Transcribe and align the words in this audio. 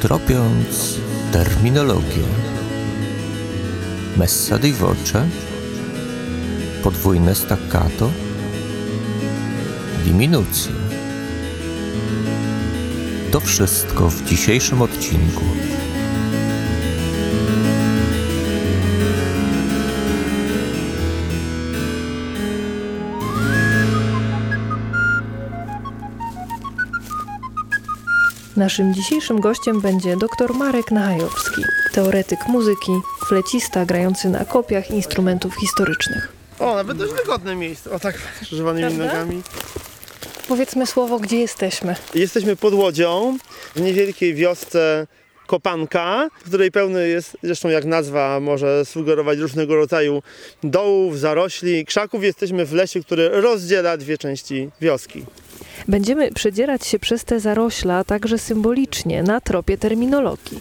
tropiąc 0.00 0.94
terminologię. 1.32 2.22
Messa 4.16 4.58
di 4.58 4.72
voce, 4.72 5.28
podwójne 6.82 7.34
staccato, 7.34 8.10
diminucje. 10.04 10.72
To 13.30 13.40
wszystko 13.40 14.10
w 14.10 14.24
dzisiejszym 14.24 14.82
odcinku. 14.82 15.44
Naszym 28.58 28.94
dzisiejszym 28.94 29.40
gościem 29.40 29.80
będzie 29.80 30.16
dr 30.16 30.54
Marek 30.54 30.90
Nachajowski, 30.90 31.62
teoretyk 31.92 32.38
muzyki, 32.48 32.92
flecista 33.28 33.84
grający 33.86 34.28
na 34.28 34.44
kopiach 34.44 34.90
instrumentów 34.90 35.54
historycznych. 35.60 36.32
O, 36.58 36.74
nawet 36.74 36.98
dość 36.98 37.12
wygodne 37.12 37.56
miejsce. 37.56 37.90
O 37.90 37.98
tak, 38.00 38.18
krzyżowanymi 38.42 38.96
Prawda? 38.96 39.04
nogami. 39.04 39.42
Powiedzmy 40.48 40.86
słowo, 40.86 41.18
gdzie 41.18 41.38
jesteśmy. 41.38 41.96
Jesteśmy 42.14 42.56
pod 42.56 42.74
Łodzią, 42.74 43.38
w 43.76 43.80
niewielkiej 43.80 44.34
wiosce 44.34 45.06
Kopanka, 45.46 46.28
w 46.40 46.48
której 46.48 46.70
pełny 46.70 47.08
jest, 47.08 47.36
zresztą 47.42 47.68
jak 47.68 47.84
nazwa 47.84 48.40
może 48.40 48.84
sugerować 48.84 49.38
różnego 49.38 49.76
rodzaju 49.76 50.22
dołów, 50.62 51.18
zarośli, 51.18 51.84
krzaków. 51.86 52.24
Jesteśmy 52.24 52.64
w 52.66 52.72
lesie, 52.72 53.00
który 53.00 53.28
rozdziela 53.28 53.96
dwie 53.96 54.18
części 54.18 54.70
wioski. 54.80 55.24
Będziemy 55.88 56.32
przedzierać 56.32 56.86
się 56.86 56.98
przez 56.98 57.24
te 57.24 57.40
zarośla 57.40 58.04
także 58.04 58.38
symbolicznie 58.38 59.22
na 59.22 59.40
tropie 59.40 59.78
terminologii. 59.78 60.60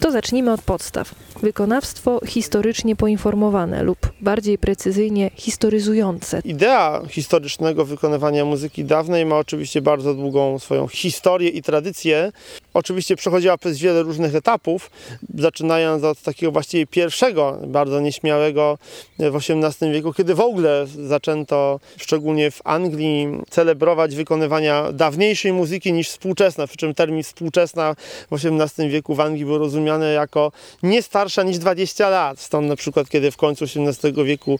To 0.00 0.10
zacznijmy 0.10 0.52
od 0.52 0.62
podstaw. 0.62 1.14
Wykonawstwo 1.42 2.20
historycznie 2.26 2.96
poinformowane 2.96 3.82
lub 3.82 3.98
bardziej 4.20 4.58
precyzyjnie 4.58 5.30
historyzujące. 5.34 6.40
Idea 6.44 7.02
historycznego 7.08 7.84
wykonywania 7.84 8.44
muzyki 8.44 8.84
dawnej 8.84 9.26
ma 9.26 9.38
oczywiście 9.38 9.82
bardzo 9.82 10.14
długą 10.14 10.58
swoją 10.58 10.88
historię 10.88 11.48
i 11.48 11.62
tradycję. 11.62 12.32
Oczywiście 12.74 13.16
przechodziła 13.16 13.58
przez 13.58 13.78
wiele 13.78 14.02
różnych 14.02 14.34
etapów, 14.34 14.90
zaczynając 15.34 16.04
od 16.04 16.22
takiego 16.22 16.52
właściwie 16.52 16.86
pierwszego, 16.86 17.58
bardzo 17.66 18.00
nieśmiałego 18.00 18.78
w 19.18 19.36
XVIII 19.36 19.92
wieku, 19.92 20.12
kiedy 20.12 20.34
w 20.34 20.40
ogóle 20.40 20.86
zaczęto, 21.06 21.80
szczególnie 21.96 22.50
w 22.50 22.60
Anglii, 22.64 23.28
celebrować 23.50 24.14
wykonywania 24.30 24.92
dawniejszej 24.92 25.52
muzyki 25.52 25.92
niż 25.92 26.08
współczesna, 26.08 26.66
przy 26.66 26.76
czym 26.76 26.94
termin 26.94 27.22
współczesna 27.22 27.94
w 28.30 28.34
XVIII 28.34 28.90
wieku 28.90 29.14
w 29.14 29.20
Anglii 29.20 29.44
był 29.44 29.58
rozumiany 29.58 30.12
jako 30.12 30.52
nie 30.82 31.02
starsza 31.02 31.42
niż 31.42 31.58
20 31.58 32.08
lat. 32.08 32.40
Stąd 32.40 32.68
na 32.68 32.76
przykład, 32.76 33.08
kiedy 33.08 33.30
w 33.30 33.36
końcu 33.36 33.64
XVIII 33.64 34.24
wieku 34.24 34.58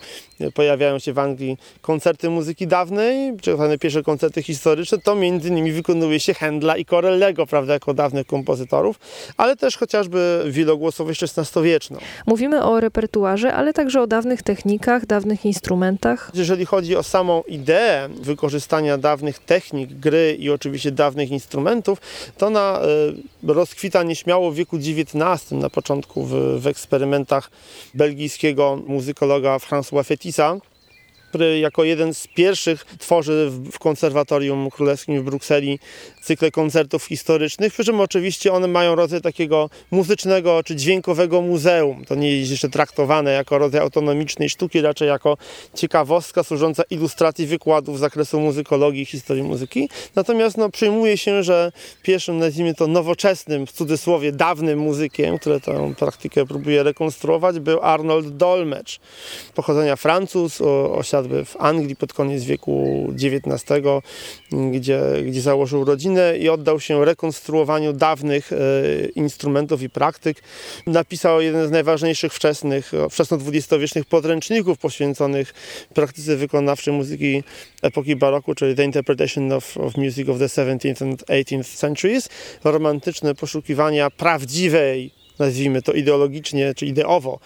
pojawiają 0.54 0.98
się 0.98 1.12
w 1.12 1.18
Anglii 1.18 1.56
koncerty 1.80 2.30
muzyki 2.30 2.66
dawnej, 2.66 3.36
czy 3.42 3.56
tak 3.56 3.80
pierwsze 3.80 4.02
koncerty 4.02 4.42
historyczne, 4.42 4.98
to 4.98 5.14
między 5.14 5.48
innymi 5.48 5.72
wykonuje 5.72 6.20
się 6.20 6.32
Händla 6.32 6.78
i 6.78 6.84
Corellego, 6.84 7.46
prawda, 7.46 7.72
jako 7.72 7.94
dawnych 7.94 8.26
kompozytorów, 8.26 8.98
ale 9.36 9.56
też 9.56 9.76
chociażby 9.76 10.44
wielogłosowość 10.46 11.22
XVI-wieczną. 11.22 11.98
Mówimy 12.26 12.64
o 12.64 12.80
repertuarze, 12.80 13.54
ale 13.54 13.72
także 13.72 14.02
o 14.02 14.06
dawnych 14.06 14.42
technikach, 14.42 15.06
dawnych 15.06 15.44
instrumentach. 15.44 16.30
Jeżeli 16.34 16.66
chodzi 16.66 16.96
o 16.96 17.02
samą 17.02 17.42
ideę 17.42 18.08
wykorzystania 18.22 18.98
dawnych 18.98 19.38
technik 19.38 19.59
gry 19.72 20.36
i 20.38 20.50
oczywiście 20.50 20.90
dawnych 20.92 21.30
instrumentów, 21.30 22.00
to 22.38 22.46
ona 22.46 22.80
y, 23.42 23.52
rozkwita 23.52 24.02
nieśmiało 24.02 24.50
w 24.50 24.54
wieku 24.54 24.76
XIX, 24.76 25.50
na 25.50 25.70
początku 25.70 26.24
w, 26.24 26.60
w 26.60 26.66
eksperymentach 26.66 27.50
belgijskiego 27.94 28.78
muzykologa 28.86 29.56
François 29.56 30.04
Fetisa, 30.04 30.56
który 31.30 31.58
jako 31.58 31.84
jeden 31.84 32.14
z 32.14 32.26
pierwszych 32.26 32.84
tworzy 32.98 33.50
w 33.72 33.78
konserwatorium 33.78 34.70
królewskim 34.70 35.20
w 35.20 35.24
Brukseli 35.24 35.78
cykle 36.22 36.50
koncertów 36.50 37.04
historycznych, 37.04 37.72
przy 37.72 37.84
czym 37.84 38.00
oczywiście 38.00 38.52
one 38.52 38.68
mają 38.68 38.94
rodzaj 38.94 39.20
takiego 39.20 39.70
muzycznego 39.90 40.62
czy 40.62 40.76
dźwiękowego 40.76 41.40
muzeum. 41.40 42.04
To 42.04 42.14
nie 42.14 42.36
jest 42.36 42.50
jeszcze 42.50 42.68
traktowane 42.68 43.32
jako 43.32 43.58
rodzaj 43.58 43.80
autonomicznej 43.80 44.50
sztuki, 44.50 44.80
raczej 44.80 45.08
jako 45.08 45.36
ciekawostka 45.74 46.42
służąca 46.42 46.82
ilustracji 46.90 47.46
wykładów 47.46 47.96
z 47.96 48.00
zakresu 48.00 48.40
muzykologii 48.40 49.02
i 49.02 49.06
historii 49.06 49.42
muzyki. 49.42 49.88
Natomiast 50.14 50.56
no, 50.56 50.70
przyjmuje 50.70 51.16
się, 51.16 51.42
że 51.42 51.72
pierwszym, 52.02 52.38
nazwijmy 52.38 52.74
to 52.74 52.86
nowoczesnym, 52.86 53.66
w 53.66 53.72
cudzysłowie 53.72 54.32
dawnym 54.32 54.78
muzykiem, 54.78 55.38
który 55.38 55.60
tę 55.60 55.94
praktykę 55.98 56.46
próbuje 56.46 56.82
rekonstruować, 56.82 57.58
był 57.58 57.80
Arnold 57.82 58.36
Dolmetsch. 58.36 58.96
Pochodzenia 59.54 59.96
Francuz, 59.96 60.60
o- 60.60 60.92
osiadł 61.20 61.44
w 61.44 61.56
Anglii 61.58 61.96
pod 61.96 62.12
koniec 62.12 62.44
wieku 62.44 63.06
XIX, 63.14 63.64
gdzie, 64.72 65.00
gdzie 65.26 65.40
założył 65.40 65.84
rodzinę 65.84 66.38
i 66.38 66.48
oddał 66.48 66.80
się 66.80 67.04
rekonstruowaniu 67.04 67.92
dawnych 67.92 68.52
e, 68.52 68.56
instrumentów 69.14 69.82
i 69.82 69.90
praktyk. 69.90 70.42
Napisał 70.86 71.40
jeden 71.40 71.68
z 71.68 71.70
najważniejszych 71.70 72.34
wczesnych, 72.34 72.92
wczesno-dwudziestowiecznych 73.10 74.04
podręczników 74.04 74.78
poświęconych 74.78 75.54
praktyce 75.94 76.36
wykonawczej 76.36 76.94
muzyki 76.94 77.42
epoki 77.82 78.16
baroku, 78.16 78.54
czyli 78.54 78.74
The 78.74 78.84
Interpretation 78.84 79.52
of, 79.52 79.76
of 79.76 79.96
Music 79.96 80.28
of 80.28 80.38
the 80.38 80.46
17th 80.46 81.02
and 81.02 81.22
18th 81.22 81.76
Centuries. 81.76 82.28
Romantyczne 82.64 83.34
poszukiwania 83.34 84.10
prawdziwej 84.10 85.19
nazwijmy 85.40 85.82
to 85.82 85.92
ideologicznie 85.92 86.74
czy 86.74 86.86
ideowo, 86.86 87.38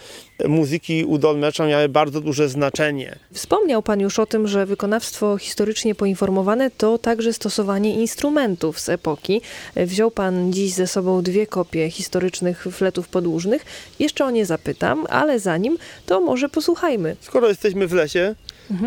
muzyki 0.49 1.05
u 1.05 1.19
Dolmecza 1.19 1.67
miały 1.67 1.89
bardzo 1.89 2.21
duże 2.21 2.49
znaczenie. 2.49 3.19
Wspomniał 3.33 3.83
Pan 3.83 4.01
już 4.01 4.19
o 4.19 4.27
tym, 4.27 4.49
że 4.49 4.67
wykonawstwo 4.67 5.39
historycznie 5.39 5.95
poinformowane 5.95 6.71
to 6.71 6.99
także 6.99 7.33
stosowanie 7.33 7.95
instrumentów 7.95 8.81
z 8.81 8.89
epoki. 8.89 9.41
Wziął 9.77 10.11
Pan 10.11 10.53
dziś 10.53 10.73
ze 10.73 10.87
sobą 10.87 11.23
dwie 11.23 11.47
kopie 11.47 11.91
historycznych 11.91 12.67
fletów 12.73 13.09
podłużnych. 13.09 13.65
Jeszcze 13.99 14.25
o 14.25 14.31
nie 14.31 14.47
zapytam, 14.47 15.07
ale 15.09 15.41
zanim, 15.41 15.79
to 16.07 16.21
może 16.21 16.49
posłuchajmy. 16.49 17.17
Skoro 17.21 17.49
jesteśmy 17.49 17.87
w 17.87 17.93
lesie, 17.93 18.35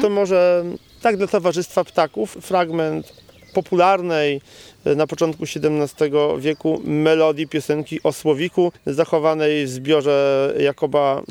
to 0.02 0.10
może 0.10 0.66
tak 1.02 1.18
dla 1.18 1.28
Towarzystwa 1.28 1.84
Ptaków 1.84 2.38
fragment 2.42 3.14
popularnej 3.54 4.42
e, 4.86 4.96
na 4.96 5.08
początku 5.08 5.44
XVII 5.44 6.12
wieku 6.40 6.82
melodii 6.84 7.48
piosenki 7.48 8.00
o 8.04 8.14
Słowiku 8.14 8.72
zachowanej 8.86 9.66
w 9.66 9.70
zbiorze 9.70 10.54
Jakoba 10.60 11.22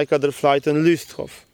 Eyck 0.00 0.18
der 0.18 0.32
Fleiten 0.32 0.84
Lusthof. 0.84 1.45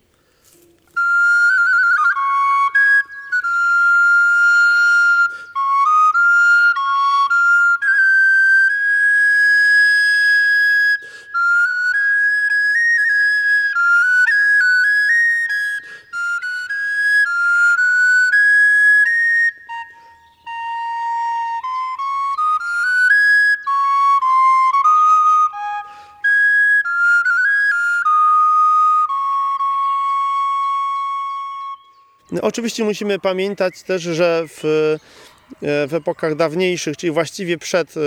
Oczywiście 32.41 32.85
musimy 32.85 33.19
pamiętać 33.19 33.83
też, 33.83 34.03
że 34.03 34.45
w, 34.49 34.65
e, 34.65 35.89
w 35.89 35.95
epokach 35.95 36.35
dawniejszych, 36.35 36.97
czyli 36.97 37.11
właściwie 37.11 37.59
przed, 37.59 37.97
e, 37.97 38.01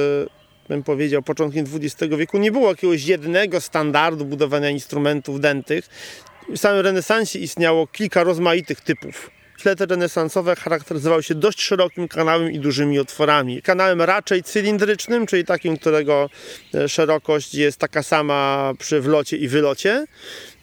bym 0.69 0.83
powiedział, 0.83 1.21
początkiem 1.21 1.65
XX 1.73 2.15
wieku, 2.17 2.37
nie 2.37 2.51
było 2.51 2.69
jakiegoś 2.69 3.05
jednego 3.05 3.61
standardu 3.61 4.25
budowania 4.25 4.69
instrumentów 4.69 5.39
dętych. 5.39 5.89
W 6.49 6.57
samym 6.57 6.81
renesansie 6.81 7.39
istniało 7.39 7.87
kilka 7.87 8.23
rozmaitych 8.23 8.81
typów. 8.81 9.34
Flety 9.57 9.85
renesansowe 9.85 10.55
charakteryzowały 10.55 11.23
się 11.23 11.35
dość 11.35 11.61
szerokim 11.61 12.07
kanałem 12.07 12.51
i 12.51 12.59
dużymi 12.59 12.99
otworami. 12.99 13.61
Kanałem 13.61 14.01
raczej 14.01 14.43
cylindrycznym, 14.43 15.25
czyli 15.25 15.45
takim, 15.45 15.77
którego 15.77 16.29
e, 16.73 16.89
szerokość 16.89 17.55
jest 17.55 17.77
taka 17.77 18.03
sama 18.03 18.73
przy 18.79 19.01
wlocie 19.01 19.37
i 19.37 19.47
wylocie. 19.47 20.05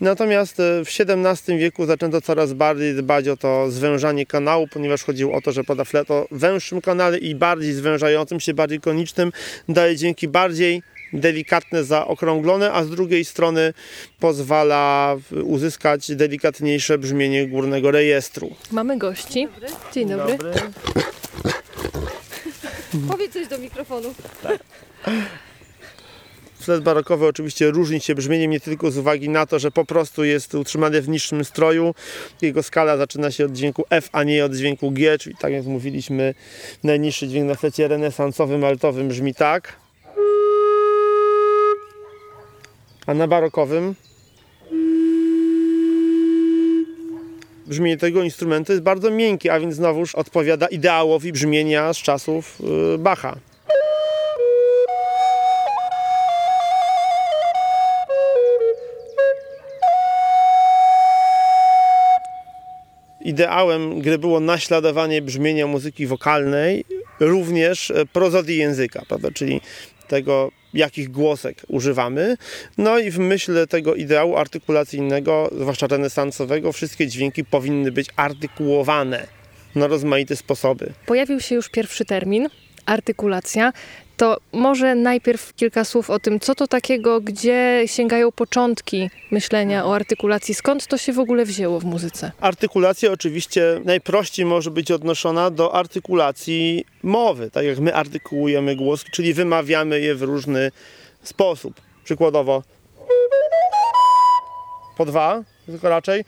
Natomiast 0.00 0.60
e, 0.60 0.84
w 0.84 0.88
XVII 0.88 1.58
wieku 1.58 1.86
zaczęto 1.86 2.20
coraz 2.20 2.52
bardziej 2.52 2.94
dbać 2.94 3.28
o 3.28 3.36
to 3.36 3.70
zwężanie 3.70 4.26
kanału, 4.26 4.68
ponieważ 4.68 5.02
chodziło 5.02 5.34
o 5.34 5.40
to, 5.40 5.52
że 5.52 5.64
pada 5.64 5.84
flet 5.84 6.08
węższym 6.30 6.80
kanale 6.80 7.18
i 7.18 7.34
bardziej 7.34 7.72
zwężającym 7.72 8.40
się, 8.40 8.54
bardziej 8.54 8.80
konicznym, 8.80 9.32
daje 9.68 9.96
dźwięki 9.96 10.28
bardziej 10.28 10.82
delikatne, 11.12 11.84
zaokrąglone, 11.84 12.72
a 12.72 12.84
z 12.84 12.90
drugiej 12.90 13.24
strony 13.24 13.72
pozwala 14.20 15.16
uzyskać 15.44 16.16
delikatniejsze 16.16 16.98
brzmienie 16.98 17.46
górnego 17.48 17.90
rejestru. 17.90 18.50
Mamy 18.72 18.98
gości. 18.98 19.48
Dzień 19.92 20.08
dobry. 20.08 20.36
Powiedz 23.08 23.32
coś 23.32 23.48
do 23.48 23.58
mikrofonu. 23.58 24.14
Flet 26.60 26.82
barokowy 26.82 27.26
oczywiście 27.26 27.70
różni 27.70 28.00
się 28.00 28.14
brzmieniem 28.14 28.50
nie 28.50 28.60
tylko 28.60 28.90
z 28.90 28.98
uwagi 28.98 29.28
na 29.28 29.46
to, 29.46 29.58
że 29.58 29.70
po 29.70 29.84
prostu 29.84 30.24
jest 30.24 30.54
utrzymany 30.54 31.02
w 31.02 31.08
niższym 31.08 31.44
stroju. 31.44 31.94
Jego 32.42 32.62
skala 32.62 32.96
zaczyna 32.96 33.30
się 33.30 33.44
od 33.44 33.52
dźwięku 33.52 33.84
F, 33.90 34.08
a 34.12 34.22
nie 34.22 34.44
od 34.44 34.54
dźwięku 34.54 34.90
G, 34.90 35.18
czyli 35.18 35.36
tak 35.36 35.52
jak 35.52 35.64
mówiliśmy, 35.64 36.34
najniższy 36.84 37.28
dźwięk 37.28 37.48
na 37.48 37.54
flecie 37.54 37.88
renesansowym, 37.88 38.64
altowym 38.64 39.08
brzmi 39.08 39.34
tak. 39.34 39.81
A 43.06 43.14
na 43.14 43.28
barokowym 43.28 43.94
brzmienie 47.66 47.96
tego 47.96 48.22
instrumentu 48.22 48.72
jest 48.72 48.84
bardzo 48.84 49.10
miękkie, 49.10 49.52
a 49.52 49.60
więc 49.60 49.74
znowuż 49.74 50.14
odpowiada 50.14 50.66
ideałowi 50.66 51.32
brzmienia 51.32 51.92
z 51.92 51.96
czasów 51.96 52.58
yy, 52.60 52.98
Bacha. 52.98 53.36
Ideałem 63.24 64.00
gry 64.00 64.18
było 64.18 64.40
naśladowanie 64.40 65.22
brzmienia 65.22 65.66
muzyki 65.66 66.06
wokalnej, 66.06 66.84
również 67.20 67.90
e, 67.90 68.06
prozodii 68.06 68.56
języka, 68.56 69.02
prawda? 69.08 69.28
czyli 69.34 69.60
tego, 70.12 70.50
jakich 70.74 71.10
głosek 71.10 71.62
używamy. 71.68 72.36
No 72.78 72.98
i 72.98 73.10
w 73.10 73.18
myśl 73.18 73.66
tego 73.66 73.94
ideału 73.94 74.36
artykulacyjnego, 74.36 75.50
zwłaszcza 75.60 75.86
renesansowego, 75.86 76.72
wszystkie 76.72 77.06
dźwięki 77.06 77.44
powinny 77.44 77.92
być 77.92 78.08
artykułowane 78.16 79.26
na 79.74 79.86
rozmaite 79.86 80.36
sposoby. 80.36 80.92
Pojawił 81.06 81.40
się 81.40 81.54
już 81.54 81.68
pierwszy 81.68 82.04
termin, 82.04 82.48
artykulacja. 82.86 83.72
To 84.22 84.36
może 84.52 84.94
najpierw 84.94 85.54
kilka 85.54 85.84
słów 85.84 86.10
o 86.10 86.18
tym, 86.18 86.40
co 86.40 86.54
to 86.54 86.66
takiego, 86.66 87.20
gdzie 87.20 87.82
sięgają 87.86 88.32
początki 88.32 89.10
myślenia 89.30 89.86
o 89.86 89.94
artykulacji, 89.94 90.54
skąd 90.54 90.86
to 90.86 90.98
się 90.98 91.12
w 91.12 91.18
ogóle 91.18 91.44
wzięło 91.44 91.80
w 91.80 91.84
muzyce? 91.84 92.32
Artykulacja 92.40 93.12
oczywiście 93.12 93.80
najprościej 93.84 94.46
może 94.46 94.70
być 94.70 94.90
odnoszona 94.90 95.50
do 95.50 95.74
artykulacji 95.74 96.84
mowy, 97.02 97.50
tak 97.50 97.64
jak 97.64 97.78
my 97.78 97.94
artykułujemy 97.94 98.76
głos, 98.76 99.04
czyli 99.04 99.34
wymawiamy 99.34 100.00
je 100.00 100.14
w 100.14 100.22
różny 100.22 100.70
sposób. 101.22 101.80
Przykładowo 102.04 102.62
po 104.96 105.04
dwa, 105.04 105.42
tylko 105.66 105.88
raczej 105.88 106.24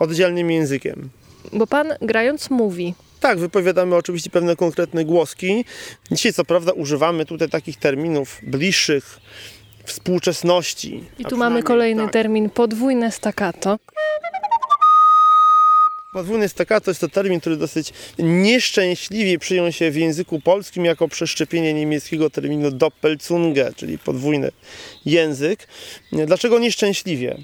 oddzielnym 0.00 0.50
językiem. 0.50 1.10
Bo 1.52 1.66
pan 1.66 1.94
grając 2.02 2.50
mówi. 2.50 2.94
Tak, 3.24 3.38
wypowiadamy 3.38 3.96
oczywiście 3.96 4.30
pewne 4.30 4.56
konkretne 4.56 5.04
głoski. 5.04 5.64
Dzisiaj 6.10 6.32
co 6.32 6.44
prawda 6.44 6.72
używamy 6.72 7.26
tutaj 7.26 7.48
takich 7.48 7.76
terminów 7.76 8.40
bliższych 8.42 9.20
współczesności. 9.84 11.04
I 11.18 11.24
tu 11.24 11.36
mamy 11.36 11.62
kolejny 11.62 12.02
tak. 12.02 12.12
termin, 12.12 12.50
podwójne 12.50 13.12
staccato. 13.12 13.78
Podwójny 16.12 16.48
staccato 16.48 16.90
jest 16.90 17.00
to 17.00 17.08
termin, 17.08 17.40
który 17.40 17.56
dosyć 17.56 17.92
nieszczęśliwie 18.18 19.38
przyjął 19.38 19.72
się 19.72 19.90
w 19.90 19.96
języku 19.96 20.40
polskim 20.40 20.84
jako 20.84 21.08
przeszczepienie 21.08 21.74
niemieckiego 21.74 22.30
terminu 22.30 22.70
Doppelzunge, 22.70 23.72
czyli 23.76 23.98
podwójny 23.98 24.50
język. 25.06 25.68
Dlaczego 26.12 26.58
nieszczęśliwie? 26.58 27.38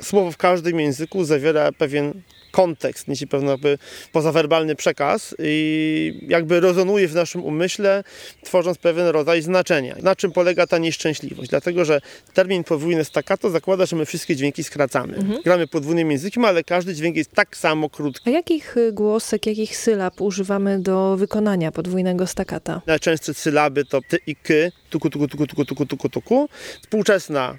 Słowo 0.00 0.32
w 0.32 0.36
każdym 0.36 0.80
języku 0.80 1.24
zawiera 1.24 1.72
pewien 1.72 2.22
kontekst, 2.50 3.08
niesie 3.08 3.26
pewien 3.26 3.48
jakby 3.48 3.78
pozawerbalny 4.12 4.74
przekaz 4.74 5.34
i 5.38 6.26
jakby 6.28 6.60
rezonuje 6.60 7.08
w 7.08 7.14
naszym 7.14 7.44
umyśle, 7.44 8.04
tworząc 8.44 8.78
pewien 8.78 9.06
rodzaj 9.06 9.42
znaczenia. 9.42 9.96
Na 10.02 10.16
czym 10.16 10.32
polega 10.32 10.66
ta 10.66 10.78
nieszczęśliwość? 10.78 11.50
Dlatego, 11.50 11.84
że 11.84 12.00
termin 12.34 12.64
podwójne 12.64 13.04
staccato 13.04 13.50
zakłada, 13.50 13.86
że 13.86 13.96
my 13.96 14.06
wszystkie 14.06 14.36
dźwięki 14.36 14.64
skracamy. 14.64 15.18
Gramy 15.44 15.66
podwójnym 15.66 16.10
językiem, 16.10 16.44
ale 16.44 16.64
każdy 16.64 16.94
dźwięk 16.94 17.16
jest 17.16 17.32
tak 17.32 17.56
samo 17.56 17.90
krótki. 17.90 18.30
A 18.30 18.32
jakich 18.32 18.76
y, 18.76 18.92
głosek, 18.92 19.46
jakich 19.46 19.76
sylab 19.76 20.20
używamy 20.20 20.78
do 20.78 21.16
wykonania 21.16 21.72
podwójnego 21.72 22.26
staccata? 22.26 22.82
Najczęstsze 22.86 23.34
sylaby 23.34 23.84
to 23.84 24.00
ty 24.08 24.18
i 24.26 24.36
ky, 24.36 24.72
tuku, 24.90 25.10
tuku, 25.10 25.28
tuku, 25.28 25.46
tuku, 25.46 25.64
tuku, 25.64 25.86
tuku, 25.86 26.08
tuku. 26.08 26.48
Współczesna 26.82 27.58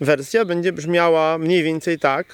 wersja 0.00 0.44
będzie 0.44 0.72
brzmiała 0.72 1.38
mniej 1.38 1.62
więcej 1.62 1.98
tak. 1.98 2.26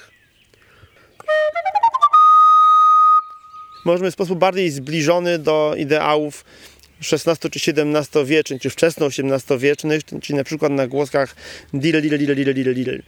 Możemy 3.87 4.11
w 4.11 4.13
sposób 4.13 4.39
bardziej 4.39 4.71
zbliżony 4.71 5.39
do 5.39 5.73
ideałów 5.77 6.45
XVI 7.11 7.49
czy 7.49 7.71
XVII 7.71 8.25
wiecznych, 8.25 8.61
czy 8.61 8.69
wczesno 8.69 9.05
XVIII 9.05 9.59
wiecznych, 9.59 10.01
czyli 10.21 10.37
na 10.37 10.43
przykład 10.43 10.71
na 10.71 10.87
głoskach 10.87 11.35
dil, 11.73 12.01
dil, 12.01 12.17
dil, 12.17 12.35
dil, 12.35 12.53
dil, 12.53 12.73
dil. 12.73 13.03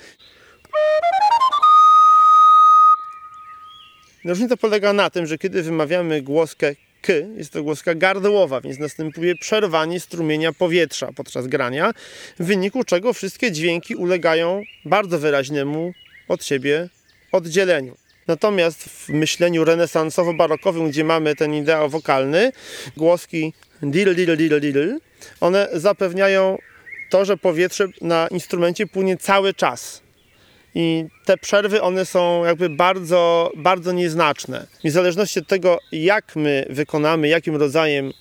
Różnica 4.26 4.58
polega 4.58 4.94
na 4.94 5.10
tym, 5.10 5.26
że 5.28 5.38
kiedy 5.38 5.64
wymawiamy 5.64 6.22
głoskę 6.22 6.76
k, 7.02 7.14
jest 7.38 7.54
to 7.54 7.64
głoska 7.64 7.96
gardłowa, 7.96 8.62
więc 8.62 8.80
następuje 8.80 9.36
przerwanie 9.36 10.00
strumienia 10.00 10.54
powietrza 10.54 11.12
podczas 11.16 11.48
grania, 11.48 11.92
w 12.40 12.46
wyniku 12.46 12.84
czego 12.84 13.14
wszystkie 13.14 13.52
dźwięki 13.52 13.96
ulegają 13.96 14.64
bardzo 14.86 15.20
wyraźnemu 15.20 15.94
od 16.28 16.46
siebie 16.46 16.90
oddzieleniu. 17.32 18.09
Natomiast 18.30 18.84
w 18.84 19.10
myśleniu 19.10 19.64
renesansowo-barokowym, 19.64 20.90
gdzie 20.90 21.04
mamy 21.04 21.36
ten 21.36 21.54
ideał 21.54 21.90
wokalny, 21.90 22.52
głoski 22.98 23.54
dil, 23.84 24.16
dil, 24.16 24.38
dil, 24.38 24.62
dil, 24.62 25.00
one 25.42 25.68
zapewniają 25.74 26.58
to, 27.10 27.26
że 27.26 27.38
powietrze 27.38 27.88
na 28.02 28.28
instrumencie 28.32 28.88
płynie 28.88 29.18
cały 29.18 29.54
czas. 29.54 30.02
I 30.76 31.06
te 31.26 31.38
przerwy, 31.38 31.82
one 31.82 32.06
są 32.06 32.46
jakby 32.46 32.70
bardzo, 32.70 33.52
bardzo 33.58 33.92
nieznaczne. 33.92 34.68
I 34.84 34.90
w 34.90 34.94
zależności 34.94 35.40
od 35.40 35.48
tego, 35.48 35.80
jak 35.92 36.36
my 36.36 36.66
wykonamy, 36.70 37.28
jakim 37.28 37.56
rodzajem 37.56 38.12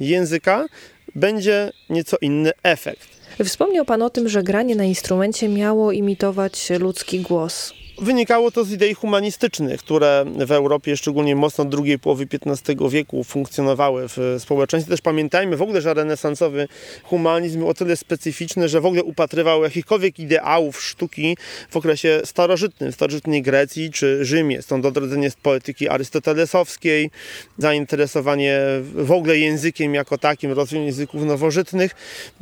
języka, 0.00 0.66
będzie 1.14 1.72
nieco 1.90 2.16
inny 2.20 2.52
efekt. 2.62 3.21
Wspomniał 3.44 3.84
pan 3.84 4.02
o 4.02 4.10
tym, 4.10 4.28
że 4.28 4.42
granie 4.42 4.76
na 4.76 4.84
instrumencie 4.84 5.48
miało 5.48 5.92
imitować 5.92 6.70
ludzki 6.70 7.20
głos. 7.20 7.72
Wynikało 7.98 8.50
to 8.50 8.64
z 8.64 8.70
idei 8.70 8.94
humanistycznych, 8.94 9.80
które 9.80 10.24
w 10.46 10.52
Europie, 10.52 10.96
szczególnie 10.96 11.36
mocno 11.36 11.64
drugiej 11.64 11.98
połowy 11.98 12.26
XV 12.46 12.74
wieku, 12.90 13.24
funkcjonowały 13.24 14.08
w 14.08 14.36
społeczeństwie. 14.38 14.90
Też 14.90 15.00
pamiętajmy 15.00 15.56
w 15.56 15.62
ogóle, 15.62 15.80
że 15.80 15.94
renesansowy 15.94 16.68
humanizm 17.02 17.58
był 17.58 17.68
o 17.68 17.74
tyle 17.74 17.96
specyficzny, 17.96 18.68
że 18.68 18.80
w 18.80 18.86
ogóle 18.86 19.02
upatrywał 19.02 19.62
jakichkolwiek 19.62 20.18
ideałów 20.18 20.82
sztuki 20.82 21.36
w 21.70 21.76
okresie 21.76 22.20
starożytnym, 22.24 22.92
w 22.92 22.94
starożytnej 22.94 23.42
Grecji 23.42 23.90
czy 23.90 24.24
Rzymie. 24.24 24.62
Stąd 24.62 24.86
odrodzenie 24.86 25.30
z 25.30 25.34
poetyki 25.34 25.88
arystotelesowskiej, 25.88 27.10
zainteresowanie 27.58 28.60
w 28.94 29.12
ogóle 29.12 29.38
językiem 29.38 29.94
jako 29.94 30.18
takim, 30.18 30.52
rozwój 30.52 30.84
języków 30.84 31.24
nowożytnych. 31.24 31.94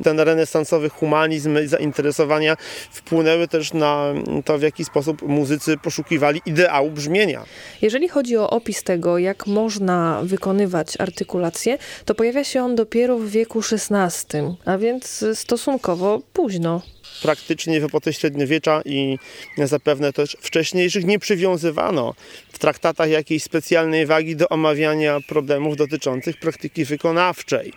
Ten 0.03 0.19
renesansowy 0.19 0.80
humanizm 0.89 1.59
i 1.63 1.67
zainteresowania 1.67 2.57
wpłynęły 2.91 3.47
też 3.47 3.73
na 3.73 4.13
to, 4.45 4.57
w 4.57 4.61
jaki 4.61 4.85
sposób 4.85 5.21
muzycy 5.21 5.77
poszukiwali 5.77 6.41
ideału 6.45 6.91
brzmienia. 6.91 7.45
Jeżeli 7.81 8.07
chodzi 8.07 8.37
o 8.37 8.49
opis 8.49 8.83
tego, 8.83 9.17
jak 9.17 9.47
można 9.47 10.21
wykonywać 10.23 10.87
artykulację, 10.99 11.77
to 12.05 12.15
pojawia 12.15 12.43
się 12.43 12.63
on 12.63 12.75
dopiero 12.75 13.17
w 13.17 13.29
wieku 13.29 13.61
XVI, 13.71 14.39
a 14.65 14.77
więc 14.77 15.25
stosunkowo 15.33 16.21
późno. 16.33 16.81
Praktycznie 17.21 17.81
w 17.81 17.83
epoce 17.83 18.13
średniowiecza 18.13 18.81
i 18.85 19.17
zapewne 19.57 20.13
też 20.13 20.37
wcześniejszych 20.41 21.05
nie 21.05 21.19
przywiązywano 21.19 22.13
w 22.51 22.59
traktatach 22.59 23.09
jakiejś 23.09 23.43
specjalnej 23.43 24.05
wagi 24.05 24.35
do 24.35 24.49
omawiania 24.49 25.19
problemów 25.27 25.77
dotyczących 25.77 26.37
praktyki 26.39 26.85
wykonawczej. 26.85 27.73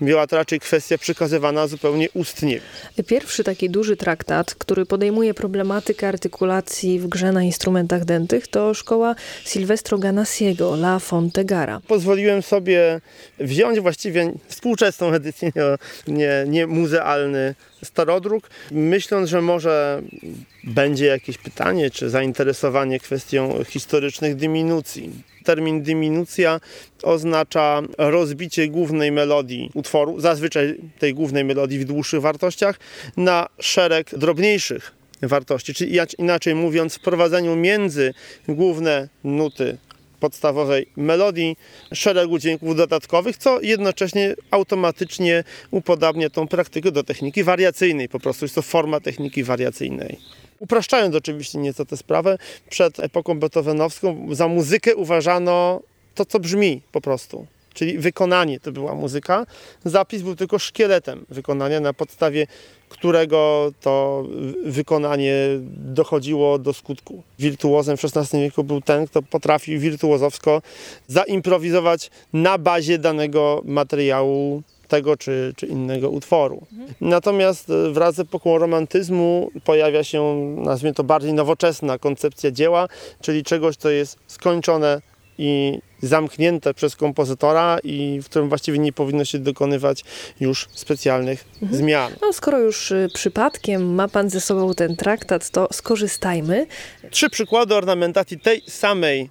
Była 0.00 0.26
to 0.26 0.36
raczej 0.36 0.60
kwestia 0.60 0.98
przekazywana 0.98 1.66
zupełnie 1.66 2.08
ustnie. 2.14 2.60
Pierwszy 3.06 3.44
taki 3.44 3.70
duży 3.70 3.96
traktat, 3.96 4.54
który 4.54 4.86
podejmuje 4.86 5.34
problematykę 5.34 6.08
artykulacji 6.08 6.98
w 6.98 7.06
grze 7.06 7.32
na 7.32 7.42
instrumentach 7.42 8.04
dętych, 8.04 8.48
to 8.48 8.74
szkoła 8.74 9.14
Silvestro 9.44 9.98
Ganassiego, 9.98 10.74
La 10.74 10.98
Fontegara. 10.98 11.80
Pozwoliłem 11.88 12.42
sobie 12.42 13.00
wziąć 13.40 13.80
właściwie 13.80 14.32
współczesną 14.48 15.12
edycję, 15.12 15.52
nie, 15.56 15.62
nie, 16.08 16.44
nie 16.46 16.66
muzealny 16.66 17.54
starodruk, 17.84 18.50
myśląc, 18.70 19.30
że 19.30 19.42
może 19.42 20.02
będzie 20.64 21.06
jakieś 21.06 21.38
pytanie 21.38 21.90
czy 21.90 22.10
zainteresowanie 22.10 23.00
kwestią 23.00 23.64
historycznych 23.64 24.36
diminucji. 24.36 25.31
Termin 25.42 25.82
diminucja 25.82 26.60
oznacza 27.02 27.82
rozbicie 27.98 28.68
głównej 28.68 29.12
melodii 29.12 29.70
utworu, 29.74 30.20
zazwyczaj 30.20 30.74
tej 30.98 31.14
głównej 31.14 31.44
melodii 31.44 31.78
w 31.78 31.84
dłuższych 31.84 32.20
wartościach, 32.20 32.78
na 33.16 33.48
szereg 33.60 34.10
drobniejszych 34.18 34.92
wartości, 35.22 35.74
czyli 35.74 35.98
inaczej 36.18 36.54
mówiąc, 36.54 36.94
wprowadzeniu 36.94 37.56
między 37.56 38.14
główne 38.48 39.08
nuty 39.24 39.78
podstawowej 40.20 40.86
melodii, 40.96 41.56
szeregu 41.94 42.38
dźwięków 42.38 42.76
dodatkowych, 42.76 43.36
co 43.36 43.60
jednocześnie 43.60 44.34
automatycznie 44.50 45.44
upodabnia 45.70 46.30
tą 46.30 46.48
praktykę 46.48 46.92
do 46.92 47.02
techniki 47.04 47.44
wariacyjnej. 47.44 48.08
Po 48.08 48.20
prostu 48.20 48.44
jest 48.44 48.54
to 48.54 48.62
forma 48.62 49.00
techniki 49.00 49.44
wariacyjnej. 49.44 50.18
Upraszczając 50.62 51.14
oczywiście 51.14 51.58
nieco 51.58 51.84
tę 51.84 51.96
sprawę, 51.96 52.38
przed 52.70 53.00
epoką 53.00 53.38
beethovenowską 53.38 54.28
za 54.34 54.48
muzykę 54.48 54.96
uważano 54.96 55.80
to, 56.14 56.24
co 56.24 56.40
brzmi 56.40 56.80
po 56.92 57.00
prostu. 57.00 57.46
Czyli 57.74 57.98
wykonanie 57.98 58.60
to 58.60 58.72
była 58.72 58.94
muzyka. 58.94 59.46
Zapis 59.84 60.22
był 60.22 60.36
tylko 60.36 60.58
szkieletem 60.58 61.26
wykonania, 61.28 61.80
na 61.80 61.92
podstawie 61.92 62.46
którego 62.88 63.72
to 63.80 64.24
wykonanie 64.64 65.34
dochodziło 65.76 66.58
do 66.58 66.72
skutku. 66.72 67.22
Wirtuozem 67.38 67.96
w 67.96 68.04
XVI 68.04 68.40
wieku 68.40 68.64
był 68.64 68.80
ten, 68.80 69.06
kto 69.06 69.22
potrafił 69.22 69.80
wirtuozowsko 69.80 70.62
zaimprowizować 71.08 72.10
na 72.32 72.58
bazie 72.58 72.98
danego 72.98 73.62
materiału 73.64 74.62
tego 74.92 75.16
czy, 75.16 75.52
czy 75.56 75.66
innego 75.66 76.10
utworu. 76.10 76.66
Natomiast 77.00 77.70
e, 77.70 77.90
wraz 77.90 78.14
z 78.14 78.18
epoką 78.18 78.58
romantyzmu 78.58 79.50
pojawia 79.64 80.04
się, 80.04 80.34
nazwijmy 80.56 80.94
to 80.94 81.04
bardziej 81.04 81.32
nowoczesna 81.32 81.98
koncepcja 81.98 82.50
dzieła, 82.50 82.88
czyli 83.20 83.42
czegoś, 83.42 83.76
co 83.76 83.90
jest 83.90 84.18
skończone 84.26 85.00
i 85.38 85.78
zamknięte 86.02 86.74
przez 86.74 86.96
kompozytora 86.96 87.78
i 87.84 88.20
w 88.22 88.24
którym 88.28 88.48
właściwie 88.48 88.78
nie 88.78 88.92
powinno 88.92 89.24
się 89.24 89.38
dokonywać 89.38 90.04
już 90.40 90.68
specjalnych 90.72 91.44
zmian. 91.70 92.12
No, 92.22 92.32
skoro 92.32 92.58
już 92.58 92.90
y, 92.90 93.08
przypadkiem 93.14 93.94
ma 93.94 94.08
pan 94.08 94.30
ze 94.30 94.40
sobą 94.40 94.74
ten 94.74 94.96
traktat, 94.96 95.50
to 95.50 95.68
skorzystajmy. 95.72 96.66
Trzy 97.10 97.30
przykłady 97.30 97.74
ornamentacji 97.74 98.40
tej 98.40 98.62
samej 98.68 99.30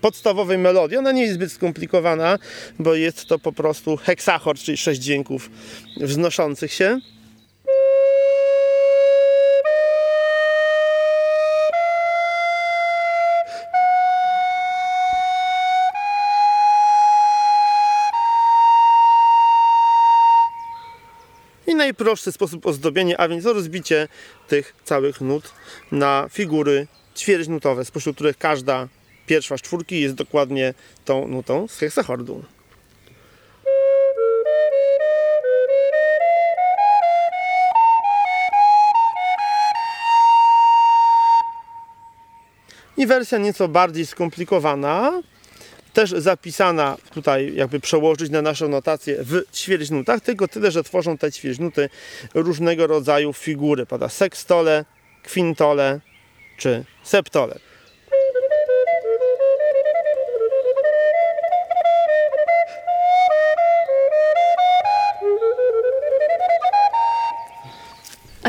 podstawowej 0.00 0.58
melodii. 0.58 0.98
Ona 0.98 1.12
nie 1.12 1.22
jest 1.22 1.34
zbyt 1.34 1.52
skomplikowana, 1.52 2.38
bo 2.78 2.94
jest 2.94 3.26
to 3.26 3.38
po 3.38 3.52
prostu 3.52 3.96
heksachord, 3.96 4.60
czyli 4.60 4.76
sześć 4.76 5.00
dźwięków 5.00 5.50
wznoszących 6.00 6.72
się. 6.72 6.98
I 21.66 21.74
najprostszy 21.74 22.32
sposób 22.32 22.66
ozdobienia, 22.66 23.16
a 23.16 23.28
więc 23.28 23.44
rozbicie 23.44 24.08
tych 24.48 24.74
całych 24.84 25.20
nut 25.20 25.52
na 25.92 26.26
figury 26.30 26.86
ćwierćnutowe, 27.16 27.84
spośród 27.84 28.16
których 28.16 28.38
każda 28.38 28.88
pierwsza 29.30 29.58
z 29.58 29.62
czwórki 29.62 30.00
jest 30.00 30.14
dokładnie 30.14 30.74
tą 31.04 31.28
nutą 31.28 31.68
z 31.68 31.78
heksachordu. 31.78 32.44
I 42.96 43.06
wersja 43.06 43.38
nieco 43.38 43.68
bardziej 43.68 44.06
skomplikowana, 44.06 45.22
też 45.92 46.10
zapisana 46.10 46.96
tutaj, 47.14 47.54
jakby 47.54 47.80
przełożyć 47.80 48.30
na 48.30 48.42
naszą 48.42 48.68
notację 48.68 49.16
w 49.20 49.42
ćwierćnutach, 49.52 50.20
tylko 50.20 50.48
tyle, 50.48 50.70
że 50.70 50.84
tworzą 50.84 51.18
te 51.18 51.32
ćwierćnuty 51.32 51.88
różnego 52.34 52.86
rodzaju 52.86 53.32
figury, 53.32 53.86
pada 53.86 54.08
sekstole, 54.08 54.84
kwintole 55.22 56.00
czy 56.56 56.84
septole. 57.02 57.69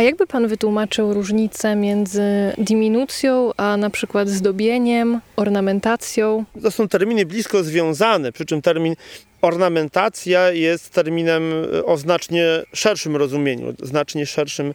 A 0.02 0.04
jakby 0.04 0.28
pan 0.28 0.48
wytłumaczył 0.48 1.14
różnicę 1.14 1.76
między 1.76 2.24
diminucją, 2.58 3.52
a 3.58 3.78
na 3.78 3.90
przykład 3.90 4.30
zdobieniem, 4.30 5.22
ornamentacją? 5.36 6.46
To 6.64 6.72
są 6.72 6.88
terminy 6.88 7.26
blisko 7.26 7.64
związane, 7.64 8.32
przy 8.32 8.46
czym 8.46 8.62
termin 8.62 8.96
ornamentacja 9.42 10.52
jest 10.52 10.90
terminem 10.90 11.44
o 11.86 11.98
znacznie 11.98 12.46
szerszym 12.74 13.16
rozumieniu, 13.16 13.74
znacznie 13.84 14.26
szerszym 14.26 14.74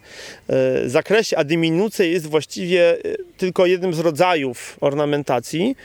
e, 0.49 0.89
zakresie, 0.89 1.37
a 1.37 1.43
diminucja 1.43 2.05
jest 2.05 2.27
właściwie 2.27 2.91
e, 2.91 2.97
tylko 3.37 3.65
jednym 3.65 3.93
z 3.93 3.99
rodzajów 3.99 4.77
ornamentacji. 4.81 5.75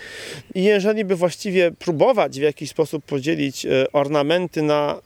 I 0.55 0.65
jeżeli 0.65 1.05
by 1.05 1.17
właściwie 1.17 1.71
próbować 1.71 2.39
w 2.39 2.43
jakiś 2.43 2.71
sposób 2.71 3.05
podzielić 3.05 3.67
e, 3.67 3.93
ornamenty 3.93 4.63
na 4.63 5.01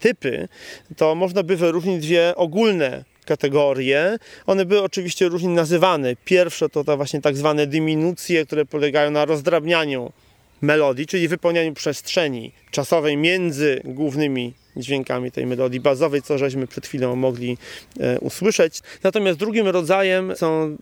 typy, 0.00 0.48
to 0.96 1.14
można 1.14 1.42
by 1.42 1.56
wyróżnić 1.56 2.06
dwie 2.06 2.36
ogólne 2.36 3.09
kategorie. 3.30 4.18
One 4.46 4.64
były 4.64 4.82
oczywiście 4.82 5.28
różnie 5.28 5.48
nazywane. 5.48 6.16
Pierwsze 6.24 6.68
to 6.68 6.84
te 6.84 6.96
właśnie 6.96 7.20
tak 7.20 7.36
zwane 7.36 7.66
diminucje, 7.66 8.46
które 8.46 8.64
polegają 8.64 9.10
na 9.10 9.24
rozdrabnianiu 9.24 10.12
melodii, 10.60 11.06
czyli 11.06 11.28
wypełnianiu 11.28 11.74
przestrzeni 11.74 12.52
czasowej 12.70 13.16
między 13.16 13.80
głównymi 13.84 14.54
dźwiękami 14.76 15.30
tej 15.30 15.46
melodii 15.46 15.80
bazowej, 15.80 16.22
co 16.22 16.38
żeśmy 16.38 16.66
przed 16.66 16.86
chwilą 16.86 17.16
mogli 17.16 17.58
e, 18.00 18.20
usłyszeć. 18.20 18.80
Natomiast 19.02 19.38
drugim 19.38 19.68
rodzajem 19.68 20.36
są 20.36 20.76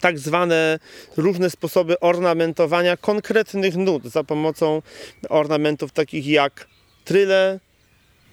tak 0.00 0.18
zwane 0.18 0.78
różne 1.16 1.50
sposoby 1.50 2.00
ornamentowania 2.00 2.96
konkretnych 2.96 3.76
nut 3.76 4.04
za 4.04 4.24
pomocą 4.24 4.82
ornamentów 5.28 5.92
takich 5.92 6.26
jak 6.26 6.66
tryle, 7.04 7.60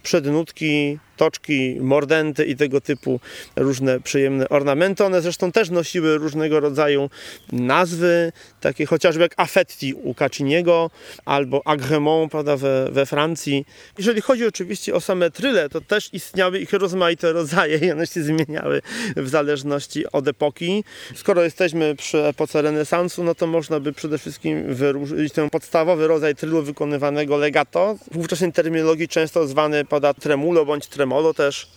przednutki, 0.03 0.99
toczki, 1.19 1.77
mordenty 1.81 2.45
i 2.45 2.55
tego 2.55 2.81
typu 2.81 3.19
różne 3.55 3.99
przyjemne 3.99 4.49
ornamenty. 4.49 5.05
One 5.05 5.21
zresztą 5.21 5.51
też 5.51 5.69
nosiły 5.69 6.17
różnego 6.17 6.59
rodzaju 6.59 7.09
nazwy, 7.51 8.31
takie 8.61 8.85
chociażby 8.85 9.21
jak 9.21 9.33
affetti 9.37 9.93
u 9.93 10.13
Cacciniego 10.13 10.89
albo 11.25 11.67
agremont 11.67 12.31
prawda, 12.31 12.57
we, 12.57 12.91
we 12.91 13.05
Francji. 13.05 13.65
Jeżeli 13.97 14.21
chodzi 14.21 14.45
oczywiście 14.45 14.93
o 14.95 15.01
same 15.01 15.31
tryle, 15.31 15.69
to 15.69 15.81
też 15.81 16.09
istniały 16.13 16.59
ich 16.59 16.73
rozmaite 16.73 17.33
rodzaje 17.33 17.77
i 17.77 17.91
one 17.91 18.07
się 18.07 18.23
zmieniały 18.23 18.81
w 19.15 19.29
zależności 19.29 20.11
od 20.11 20.27
epoki. 20.27 20.83
Skoro 21.15 21.43
jesteśmy 21.43 21.95
przy 21.95 22.25
epoce 22.25 22.61
renesansu, 22.61 23.23
no 23.23 23.35
to 23.35 23.47
można 23.47 23.79
by 23.79 23.93
przede 23.93 24.17
wszystkim 24.17 24.75
wyróżnić 24.75 25.33
ten 25.33 25.49
podstawowy 25.49 26.07
rodzaj 26.07 26.35
trylu 26.35 26.63
wykonywanego 26.63 27.37
legato. 27.37 27.97
W 28.11 28.17
ówczesnej 28.17 28.51
terminologii 28.51 29.07
często 29.07 29.47
zwany 29.47 29.85
pada 29.85 30.13
tremulo 30.13 30.65
bądź 30.65 30.87
tremolo 31.09 31.33
też. 31.33 31.67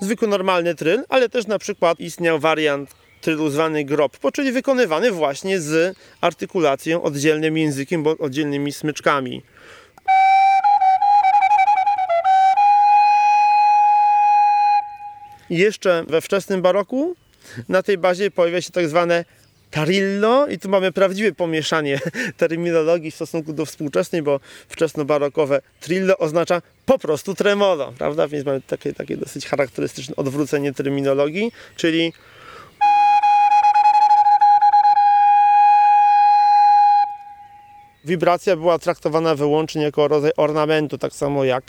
Zwykły 0.00 0.28
normalny 0.28 0.74
tryl, 0.74 1.04
ale 1.08 1.28
też 1.28 1.46
na 1.46 1.58
przykład 1.58 2.00
istniał 2.00 2.38
wariant 2.38 2.94
trylu 3.20 3.50
zwany 3.50 3.84
groppo, 3.84 4.32
czyli 4.32 4.52
wykonywany 4.52 5.10
właśnie 5.10 5.60
z 5.60 5.96
artykulacją 6.20 7.02
oddzielnym 7.02 7.58
językiem, 7.58 8.02
bądź 8.02 8.20
oddzielnymi 8.20 8.72
smyczkami. 8.72 9.42
Jeszcze 15.50 16.04
we 16.08 16.20
wczesnym 16.20 16.62
baroku 16.62 17.16
na 17.68 17.82
tej 17.82 17.98
bazie 17.98 18.30
pojawia 18.30 18.62
się 18.62 18.70
tak 18.70 18.88
zwane 18.88 19.24
Tarillo 19.70 20.46
i 20.46 20.58
tu 20.58 20.68
mamy 20.68 20.92
prawdziwe 20.92 21.32
pomieszanie 21.32 21.98
terminologii 22.36 23.10
w 23.10 23.14
stosunku 23.14 23.52
do 23.52 23.66
współczesnej, 23.66 24.22
bo 24.22 24.40
wczesno-barokowe 24.68 25.60
trillo 25.80 26.18
oznacza 26.18 26.62
po 26.86 26.98
prostu 26.98 27.34
tremolo, 27.34 27.92
prawda? 27.98 28.28
Więc 28.28 28.46
mamy 28.46 28.60
takie, 28.60 28.92
takie 28.92 29.16
dosyć 29.16 29.46
charakterystyczne 29.46 30.16
odwrócenie 30.16 30.74
terminologii, 30.74 31.52
czyli 31.76 32.12
wibracja 38.04 38.56
była 38.56 38.78
traktowana 38.78 39.34
wyłącznie 39.34 39.82
jako 39.82 40.08
rodzaj 40.08 40.30
ornamentu, 40.36 40.98
tak 40.98 41.12
samo 41.12 41.44
jak 41.44 41.64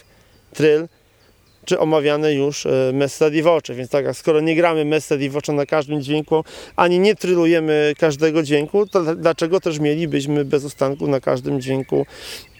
tryl 0.53 0.87
czy 1.65 1.79
omawiane 1.79 2.33
już 2.33 2.65
e, 2.65 2.91
messe 2.93 3.31
di. 3.31 3.43
Więc 3.75 3.89
tak, 3.89 4.15
skoro 4.15 4.41
nie 4.41 4.55
gramy 4.55 4.85
messe 4.85 5.17
di 5.17 5.29
na 5.53 5.65
każdym 5.65 6.01
dźwięku, 6.01 6.43
ani 6.75 6.99
nie 6.99 7.15
trylujemy 7.15 7.93
każdego 7.99 8.43
dźwięku, 8.43 8.87
to 8.87 9.15
dlaczego 9.15 9.59
też 9.59 9.79
mielibyśmy 9.79 10.45
bez 10.45 10.63
ustanku 10.63 11.07
na 11.07 11.19
każdym 11.19 11.61
dźwięku 11.61 12.05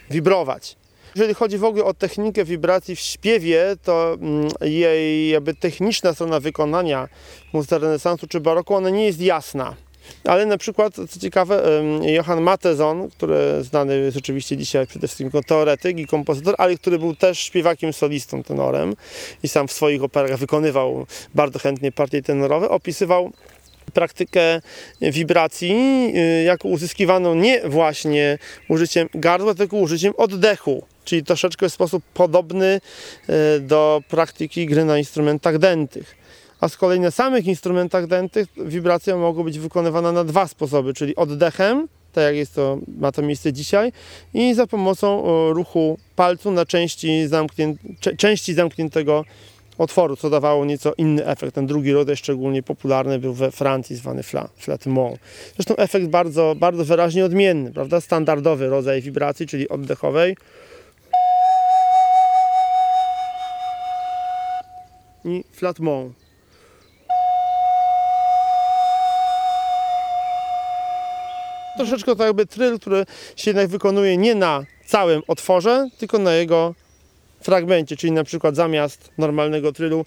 wibrować? 0.10 0.76
Jeżeli 1.16 1.34
chodzi 1.34 1.58
w 1.58 1.64
ogóle 1.64 1.84
o 1.84 1.94
technikę 1.94 2.46
wibracji 2.46 2.96
w 2.96 3.00
śpiewie, 3.00 3.76
to 3.84 4.18
mm, 4.22 4.50
jej 4.62 5.30
jakby 5.30 5.54
techniczna 5.54 6.14
strona 6.14 6.40
wykonania 6.40 7.10
muzyki 7.54 7.76
renesansu 7.76 8.28
czy 8.28 8.40
baroku, 8.40 8.76
ona 8.76 8.90
nie 8.90 9.06
jest 9.06 9.22
jasna. 9.22 9.76
Ale 10.24 10.46
na 10.46 10.58
przykład, 10.58 10.94
co 11.10 11.20
ciekawe, 11.20 11.64
Johann 12.02 12.42
Matezon, 12.42 13.10
który 13.10 13.64
znany 13.64 13.98
jest 13.98 14.18
oczywiście 14.18 14.58
dzisiaj 14.58 14.88
przede 14.88 15.08
wszystkim 15.08 15.28
jako 15.28 15.44
teoretyk 15.44 16.00
i 16.00 16.08
kompozytor, 16.08 16.56
ale 16.58 16.78
który 16.78 17.00
był 17.00 17.16
też 17.16 17.40
śpiewakiem 17.40 17.94
solistą, 17.94 18.44
tenorem 18.44 18.96
i 19.44 19.48
sam 19.48 19.68
w 19.68 19.72
swoich 19.72 20.04
operach 20.04 20.38
wykonywał 20.38 21.06
bardzo 21.36 21.60
chętnie 21.60 21.92
partie 21.92 22.22
tenorowe, 22.22 22.70
opisywał 22.70 23.32
praktykę 23.94 24.62
wibracji 25.02 25.74
y, 26.16 26.44
jako 26.44 26.68
uzyskiwaną 26.68 27.36
nie 27.36 27.62
właśnie 27.66 28.38
użyciem 28.70 29.10
gardła, 29.14 29.54
tylko 29.54 29.78
użyciem 29.78 30.14
oddechu. 30.18 30.84
Czyli 31.06 31.24
troszeczkę 31.24 31.70
w 31.70 31.74
sposób 31.74 32.04
podobny 32.14 32.82
y, 33.30 33.60
do 33.60 34.02
praktyki 34.10 34.66
gry 34.66 34.86
na 34.86 34.98
instrumentach 34.98 35.58
dętych. 35.58 36.16
A 36.62 36.70
z 36.70 36.78
kolei 36.78 37.00
na 37.00 37.12
samych 37.12 37.48
instrumentach 37.48 38.08
dętych 38.08 38.48
wibracja 38.58 39.18
mogła 39.18 39.44
być 39.44 39.60
wykonywana 39.60 40.12
na 40.12 40.24
dwa 40.24 40.48
sposoby, 40.48 40.94
czyli 40.94 41.16
oddechem, 41.16 41.88
tak 42.14 42.24
jak 42.24 42.36
jest 42.36 42.56
to, 42.56 42.78
ma 43.00 43.12
to 43.12 43.22
miejsce 43.22 43.54
dzisiaj, 43.54 43.92
i 44.34 44.54
za 44.54 44.68
pomocą 44.68 45.24
o, 45.24 45.54
ruchu 45.54 45.98
palcu 46.16 46.52
na 46.52 46.66
części, 46.66 47.28
zamknię, 47.28 47.76
części 48.18 48.54
zamkniętego 48.54 49.26
otworu, 49.78 50.16
co 50.16 50.30
dawało 50.30 50.66
nieco 50.66 50.94
inny 50.98 51.26
efekt. 51.26 51.56
Ten 51.56 51.68
drugi 51.68 51.94
rodzaj 51.94 52.18
szczególnie 52.18 52.64
popularny 52.64 53.20
był 53.20 53.34
we 53.34 53.52
Francji, 53.52 53.96
zwany 53.96 54.24
fla, 54.24 54.50
flattement. 54.58 55.20
Zresztą 55.56 55.76
efekt 55.76 56.08
bardzo, 56.08 56.56
bardzo 56.58 56.86
wyraźnie 56.86 57.26
odmienny, 57.26 57.72
prawda? 57.72 58.02
Standardowy 58.02 58.70
rodzaj 58.70 59.02
wibracji, 59.02 59.48
czyli 59.48 59.70
oddechowej. 59.70 60.38
I 65.26 65.44
flattement. 65.52 66.21
Troszeczkę 71.82 72.16
to 72.16 72.26
jakby 72.26 72.46
tryl, 72.46 72.80
który 72.80 73.06
się 73.36 73.52
jednak 73.52 73.68
wykonuje 73.68 74.18
nie 74.18 74.36
na 74.36 74.66
całym 74.86 75.22
otworze, 75.28 75.90
tylko 75.98 76.20
na 76.20 76.34
jego 76.34 76.76
fragmencie, 77.42 77.98
czyli 77.98 78.12
na 78.12 78.24
przykład 78.24 78.56
zamiast 78.56 79.10
normalnego 79.18 79.72
trylu 79.72 80.06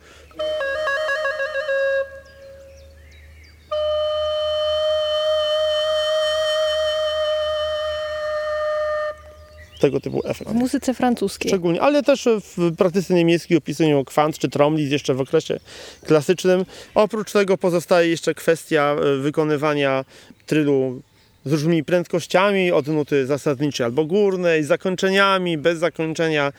tego 9.80 10.00
typu 10.00 10.20
efekt. 10.24 10.50
W 10.50 10.54
muzyce 10.54 10.94
francuskiej. 10.94 11.50
Szczególnie, 11.50 11.80
ale 11.82 12.02
też 12.02 12.28
w 12.56 12.76
praktyce 12.76 13.14
niemieckiej 13.14 13.58
opisują 13.58 14.04
kwant 14.04 14.38
czy 14.38 14.48
tromlis 14.48 14.90
jeszcze 14.90 15.14
w 15.14 15.20
okresie 15.20 15.60
klasycznym. 16.06 16.64
Oprócz 16.94 17.32
tego 17.32 17.58
pozostaje 17.58 18.08
jeszcze 18.08 18.34
kwestia 18.34 18.96
e, 19.02 19.16
wykonywania 19.16 20.04
trylu 20.46 21.02
z 21.44 21.52
różnymi 21.52 21.84
prędkościami, 21.84 22.72
od 22.72 22.86
nuty 22.86 23.26
zasadniczej 23.26 23.84
albo 23.84 24.04
górnej, 24.04 24.64
zakończeniami, 24.64 25.58
bez 25.58 25.78
zakończenia. 25.78 26.52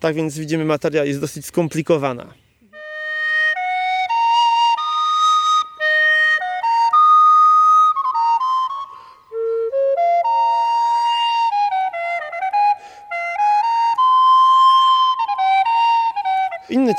Tak 0.00 0.14
więc 0.14 0.38
widzimy, 0.38 0.64
materia 0.64 1.04
jest 1.04 1.20
dosyć 1.20 1.46
skomplikowana. 1.46 2.34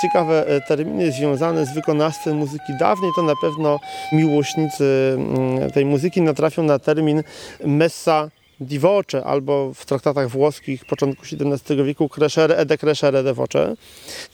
Ciekawe 0.01 0.47
e, 0.47 0.61
terminy 0.61 1.11
związane 1.11 1.65
z 1.65 1.73
wykonawstwem 1.73 2.37
muzyki 2.37 2.73
dawnej 2.79 3.11
to 3.15 3.23
na 3.23 3.35
pewno 3.41 3.79
miłośnicy 4.11 5.15
mm, 5.17 5.71
tej 5.71 5.85
muzyki 5.85 6.21
natrafią 6.21 6.63
na 6.63 6.79
termin 6.79 7.23
messa 7.65 8.29
di 8.61 8.79
voce 8.79 9.23
albo 9.23 9.73
w 9.73 9.85
traktatach 9.85 10.29
włoskich 10.29 10.85
początku 10.85 11.23
XVII 11.23 11.83
wieku 11.83 12.09
crescere 12.09 12.57
e 12.57 12.65
decrescere 12.65 13.23
de 13.23 13.33
voce, 13.33 13.75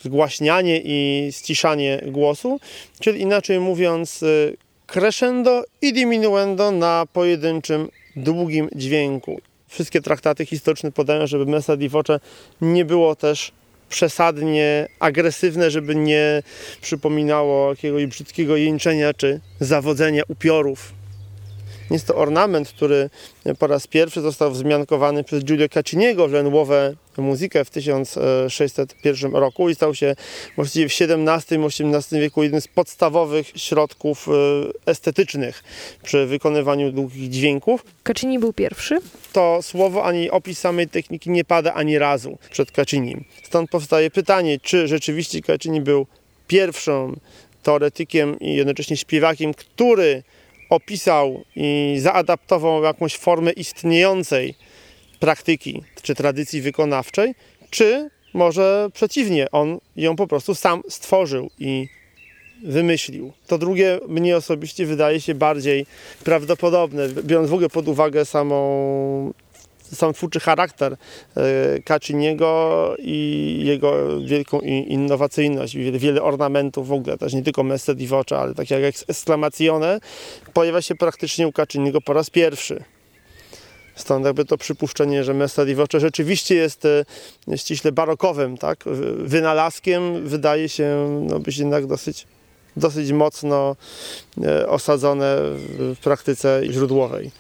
zgłaśnianie 0.04 0.82
i 0.84 1.30
ściszanie 1.32 2.02
głosu, 2.08 2.60
czyli 3.00 3.22
inaczej 3.22 3.60
mówiąc 3.60 4.24
y, 4.24 4.58
crescendo 4.88 5.64
i 5.82 5.94
diminuendo 5.94 6.72
na 6.72 7.06
pojedynczym 7.14 7.90
długim 8.16 8.70
dźwięku. 8.76 9.42
Wszystkie 9.68 10.02
traktaty 10.02 10.46
historyczne 10.46 10.92
podają, 10.92 11.28
żeby 11.28 11.46
messa 11.46 11.78
di 11.78 11.90
voce 11.90 12.20
nie 12.62 12.86
było 12.86 13.16
też 13.16 13.52
przesadnie 13.90 14.88
agresywne, 15.00 15.72
żeby 15.72 15.96
nie 15.96 16.44
przypominało 16.82 17.70
jakiegoś 17.70 18.06
brzydkiego 18.06 18.58
jęczenia 18.58 19.14
czy 19.14 19.40
zawodzenia 19.60 20.24
upiorów. 20.28 20.97
Jest 21.92 22.08
to 22.08 22.16
ornament, 22.16 22.70
który 22.70 23.10
po 23.60 23.68
raz 23.68 23.88
pierwszy 23.88 24.22
został 24.22 24.52
wzmiankowany 24.52 25.24
przez 25.24 25.44
Giulio 25.44 25.70
Cacciniego 25.70 26.28
w 26.28 26.32
Lenłowę 26.32 26.96
muzykę 27.18 27.66
w 27.66 27.70
1601 27.70 29.36
roku 29.36 29.70
i 29.70 29.76
stał 29.76 29.96
się 29.96 30.16
właściwie 30.56 30.90
w 30.90 30.92
XVII-XVIII 30.92 32.22
wieku 32.22 32.44
jednym 32.44 32.62
z 32.62 32.68
podstawowych 32.68 33.48
środków 33.56 34.28
e, 34.28 34.32
estetycznych 34.92 35.64
przy 36.04 36.26
wykonywaniu 36.26 36.92
długich 36.92 37.30
dźwięków 37.30 37.86
Kaczyni 38.04 38.40
był 38.40 38.54
pierwszy. 38.54 39.00
to 39.34 39.60
słowo 39.62 40.04
ani 40.04 40.30
opis 40.30 40.60
samej 40.60 40.88
techniki 40.88 41.30
nie 41.30 41.46
pada 41.46 41.74
ani 41.74 41.98
razu 41.98 42.38
przed 42.52 42.72
Kaczynim. 42.72 43.24
Stąd 43.44 43.70
powstaje 43.70 44.12
pytanie, 44.12 44.60
czy 44.60 44.88
rzeczywiście 44.88 45.42
Kaczyni 45.42 45.82
był 45.82 46.08
pierwszym 46.48 47.20
teoretykiem 47.64 48.40
i 48.40 48.56
jednocześnie 48.56 48.98
śpiewakiem, 48.98 49.54
który 49.54 50.24
opisał 50.70 51.44
i 51.56 51.98
zaadaptował 52.00 52.84
jakąś 52.84 53.18
formę 53.18 53.52
istniejącej 53.52 54.56
praktyki 55.20 55.84
czy 56.02 56.16
tradycji 56.16 56.62
wykonawczej, 56.62 57.36
czy 57.70 58.10
może 58.34 58.90
przeciwnie, 58.94 59.52
on 59.52 59.80
ją 59.96 60.16
po 60.16 60.28
prostu 60.28 60.56
sam 60.56 60.82
stworzył 60.90 61.50
i 61.60 61.88
wymyślił. 62.64 63.32
To 63.48 63.58
drugie 63.58 64.00
mnie 64.08 64.38
osobiście 64.38 64.86
wydaje 64.86 65.22
się 65.22 65.36
bardziej 65.36 65.86
prawdopodobne, 66.24 67.10
biorąc 67.10 67.50
w 67.50 67.54
ogóle 67.54 67.70
pod 67.70 67.88
uwagę 67.88 68.26
samą, 68.26 69.34
sam 69.94 70.14
twórczy 70.14 70.40
charakter 70.40 70.98
e, 71.38 71.82
Kaczyniego 71.82 72.96
i 73.00 73.62
jego 73.64 74.22
wielką 74.22 74.60
innowacyjność, 74.62 75.76
wiele, 75.76 76.00
wiele 76.00 76.22
ornamentów 76.22 76.88
w 76.88 76.92
ogóle, 76.92 77.18
też 77.18 77.34
nie 77.34 77.44
tylko 77.44 77.64
Messe 77.64 77.96
di 77.96 78.08
ale 78.38 78.54
takie 78.56 78.80
jak 78.80 78.96
eksklamacjone, 79.08 80.00
pojawia 80.54 80.82
się 80.82 80.96
praktycznie 80.96 81.48
u 81.48 81.52
Kaczyniego 81.52 82.02
po 82.02 82.14
raz 82.14 82.30
pierwszy. 82.30 82.84
Stąd 83.98 84.26
jakby 84.26 84.46
to 84.46 84.58
przypuszczenie, 84.58 85.24
że 85.24 85.34
Messa 85.34 85.66
di 85.66 85.76
rzeczywiście 85.98 86.56
jest 86.56 86.86
e, 86.86 87.58
ściśle 87.58 87.92
barokowym 87.92 88.58
tak? 88.58 88.84
wy- 88.86 89.16
wynalazkiem, 89.16 90.28
wydaje 90.28 90.70
się 90.70 91.20
no, 91.30 91.40
być 91.40 91.58
jednak 91.58 91.86
dosyć, 91.86 92.28
dosyć 92.76 93.12
mocno 93.12 93.76
e, 94.44 94.68
osadzone 94.68 95.36
w 95.78 95.96
praktyce 96.04 96.62
źródłowej. 96.72 97.32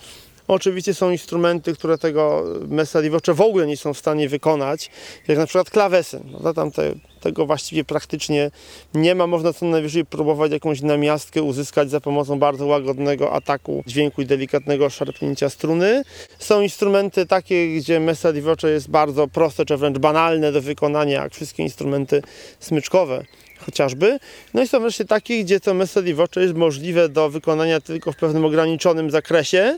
Oczywiście 0.48 0.94
są 0.94 1.12
instrumenty, 1.12 1.74
które 1.74 1.98
tego 1.98 2.44
Messa 2.68 3.02
di 3.02 3.10
Voce 3.10 3.34
w 3.34 3.42
ogóle 3.42 3.68
nie 3.68 3.78
są 3.78 3.94
w 3.94 3.98
stanie 3.98 4.30
wykonać, 4.30 4.90
jak 5.28 5.38
na 5.38 5.46
przykład 5.46 5.70
klawesyn. 5.70 6.24
No, 6.44 6.54
tam 6.54 6.72
te, 6.72 6.94
tego 7.20 7.46
właściwie 7.46 7.84
praktycznie 7.84 8.52
nie 8.94 9.16
ma. 9.16 9.28
Można 9.28 9.54
co 9.54 9.66
najwyżej 9.66 10.06
próbować 10.06 10.52
jakąś 10.52 10.82
namiastkę 10.82 11.42
uzyskać 11.42 11.90
za 11.90 12.02
pomocą 12.02 12.40
bardzo 12.40 12.66
łagodnego 12.66 13.34
ataku 13.34 13.84
dźwięku 13.88 14.22
i 14.22 14.26
delikatnego 14.26 14.90
szarpnięcia 14.90 15.50
struny. 15.50 16.04
Są 16.40 16.62
instrumenty 16.62 17.26
takie, 17.26 17.76
gdzie 17.76 18.00
Messa 18.00 18.34
di 18.34 18.42
Voce 18.42 18.72
jest 18.72 18.90
bardzo 18.90 19.28
proste, 19.28 19.66
czy 19.66 19.78
wręcz 19.78 19.98
banalne 19.98 20.52
do 20.52 20.62
wykonania, 20.62 21.24
jak 21.24 21.34
wszystkie 21.34 21.64
instrumenty 21.64 22.22
smyczkowe 22.60 23.26
chociażby. 23.66 24.20
No 24.54 24.62
i 24.62 24.68
są 24.68 24.80
wreszcie 24.80 25.06
takie, 25.06 25.44
gdzie 25.44 25.60
to 25.60 25.74
Messa 25.74 26.02
di 26.02 26.14
Voce 26.14 26.42
jest 26.42 26.54
możliwe 26.54 27.10
do 27.10 27.30
wykonania 27.30 27.82
tylko 27.82 28.12
w 28.12 28.16
pewnym 28.16 28.46
ograniczonym 28.46 29.12
zakresie 29.12 29.78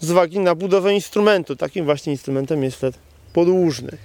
z 0.00 0.10
uwagi 0.10 0.38
na 0.38 0.54
budowę 0.54 0.94
instrumentu. 0.94 1.56
Takim 1.56 1.84
właśnie 1.84 2.12
instrumentem 2.12 2.62
jest 2.62 2.76
flet 2.76 2.94
podłużny. 3.32 3.98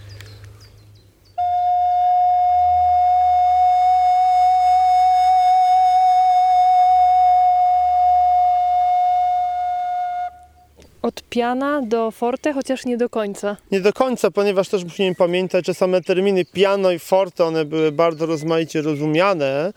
Piana 11.36 11.82
do 11.82 12.12
forte, 12.12 12.54
chociaż 12.54 12.86
nie 12.86 12.98
do 12.98 13.10
końca. 13.10 13.58
Nie 13.71 13.82
do 13.82 13.93
końca, 13.93 14.32
ponieważ 14.32 14.69
też 14.69 14.84
musimy 14.84 15.15
pamiętać, 15.15 15.65
że 15.65 15.74
same 15.74 16.02
terminy 16.02 16.45
piano 16.45 16.91
i 16.91 17.00
forte, 17.00 17.45
one 17.45 17.65
były 17.65 17.91
bardzo 17.91 18.26
rozmaicie 18.26 18.82
rozumiane 18.82 19.74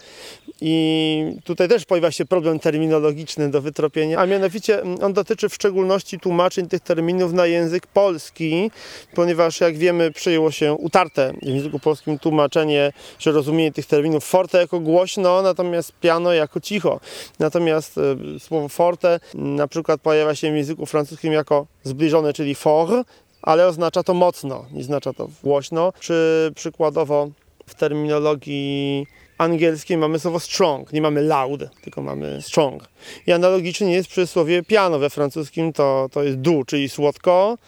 i 0.61 1.37
tutaj 1.45 1.69
też 1.69 1.85
pojawia 1.85 2.11
się 2.11 2.25
problem 2.25 2.59
terminologiczny 2.59 3.51
do 3.51 3.63
wytropienia, 3.63 4.19
a 4.19 4.27
mianowicie 4.27 4.81
mm, 4.83 5.05
on 5.05 5.13
dotyczy 5.13 5.49
w 5.49 5.55
szczególności 5.55 6.19
tłumaczeń 6.21 6.69
tych 6.69 6.81
terminów 6.81 7.33
na 7.33 7.47
język 7.47 7.87
polski, 7.87 8.71
ponieważ 9.15 9.61
jak 9.61 9.77
wiemy 9.77 10.11
przyjęło 10.11 10.51
się 10.51 10.73
utarte 10.73 11.33
w 11.43 11.47
języku 11.47 11.79
polskim 11.79 12.19
tłumaczenie, 12.19 12.93
że 13.19 13.33
rozumienie 13.33 13.73
tych 13.73 13.87
terminów 13.87 14.25
forte 14.25 14.59
jako 14.59 14.81
głośno, 14.81 15.43
natomiast 15.43 15.93
piano 15.93 16.33
jako 16.33 16.61
cicho. 16.61 17.01
Natomiast 17.39 17.99
e, 17.99 18.41
słowo 18.41 18.69
forte 18.69 19.21
m, 19.35 19.55
na 19.55 19.69
przykład 19.69 20.01
pojawia 20.01 20.35
się 20.35 20.53
w 20.53 20.57
języku 20.57 20.87
francuskim 20.87 21.33
jako 21.33 21.67
zbliżone, 21.85 22.33
czyli 22.33 22.55
fort, 22.55 23.09
ale 23.43 23.67
oznacza 23.67 24.03
to 24.03 24.15
mocno, 24.15 24.67
nie 24.73 24.81
oznacza 24.81 25.13
to 25.13 25.29
głośno. 25.43 25.93
Czy 26.01 26.51
przykładowo 26.55 27.31
w 27.67 27.75
terminologii 27.75 29.07
angielskiej 29.39 29.97
mamy 29.97 30.19
słowo 30.19 30.41
strong, 30.41 30.93
nie 30.93 31.03
mamy 31.03 31.23
loud, 31.23 31.61
tylko 31.83 32.03
mamy 32.03 32.43
strong. 32.43 32.89
I 33.27 33.33
analogicznie 33.33 33.93
jest 33.93 34.09
przysłowie 34.09 34.63
piano 34.63 34.99
we 34.99 35.11
francuskim, 35.11 35.73
to, 35.73 36.09
to 36.13 36.23
jest 36.23 36.37
du, 36.37 36.65
czyli 36.65 36.89
słodko. 36.89 37.59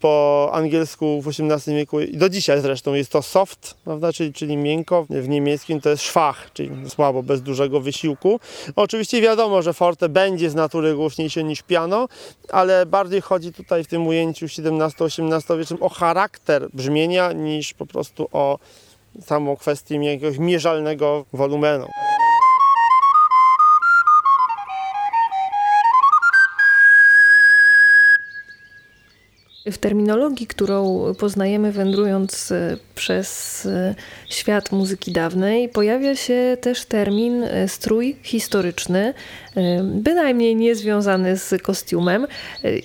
Po 0.00 0.50
angielsku 0.52 1.22
w 1.22 1.28
XVIII 1.28 1.76
wieku 1.76 2.00
i 2.00 2.16
do 2.16 2.28
dzisiaj 2.28 2.60
zresztą 2.60 2.94
jest 2.94 3.12
to 3.12 3.22
soft, 3.22 3.74
prawda, 3.84 4.12
czyli, 4.12 4.32
czyli 4.32 4.56
miękko. 4.56 5.06
W 5.10 5.28
niemieckim 5.28 5.80
to 5.80 5.90
jest 5.90 6.02
schwach, 6.02 6.50
czyli 6.52 6.70
słabo, 6.88 7.22
bez 7.22 7.42
dużego 7.42 7.80
wysiłku. 7.80 8.40
Oczywiście 8.76 9.22
wiadomo, 9.22 9.62
że 9.62 9.72
forte 9.72 10.08
będzie 10.08 10.50
z 10.50 10.54
natury 10.54 10.94
głośniejsze 10.94 11.44
niż 11.44 11.62
piano, 11.62 12.08
ale 12.48 12.86
bardziej 12.86 13.20
chodzi 13.20 13.52
tutaj 13.52 13.84
w 13.84 13.86
tym 13.86 14.06
ujęciu 14.06 14.46
XVII-XVIII 14.46 15.58
wiecznym 15.58 15.82
o 15.82 15.88
charakter 15.88 16.68
brzmienia 16.72 17.32
niż 17.32 17.74
po 17.74 17.86
prostu 17.86 18.28
o 18.32 18.58
samą 19.20 19.56
kwestię 19.56 20.04
jakiegoś 20.04 20.38
mierzalnego 20.38 21.24
wolumenu. 21.32 21.86
W 29.66 29.78
terminologii, 29.78 30.46
którą 30.46 31.02
poznajemy 31.18 31.72
wędrując 31.72 32.52
e, 32.52 32.76
przez 32.94 33.66
e, 33.66 33.94
świat 34.28 34.72
muzyki 34.72 35.12
dawnej, 35.12 35.68
pojawia 35.68 36.16
się 36.16 36.56
też 36.60 36.84
termin 36.84 37.42
e, 37.42 37.68
strój 37.68 38.16
historyczny, 38.22 39.14
bynajmniej 39.82 40.56
nie 40.56 40.74
związany 40.74 41.36
z 41.36 41.62
kostiumem 41.62 42.26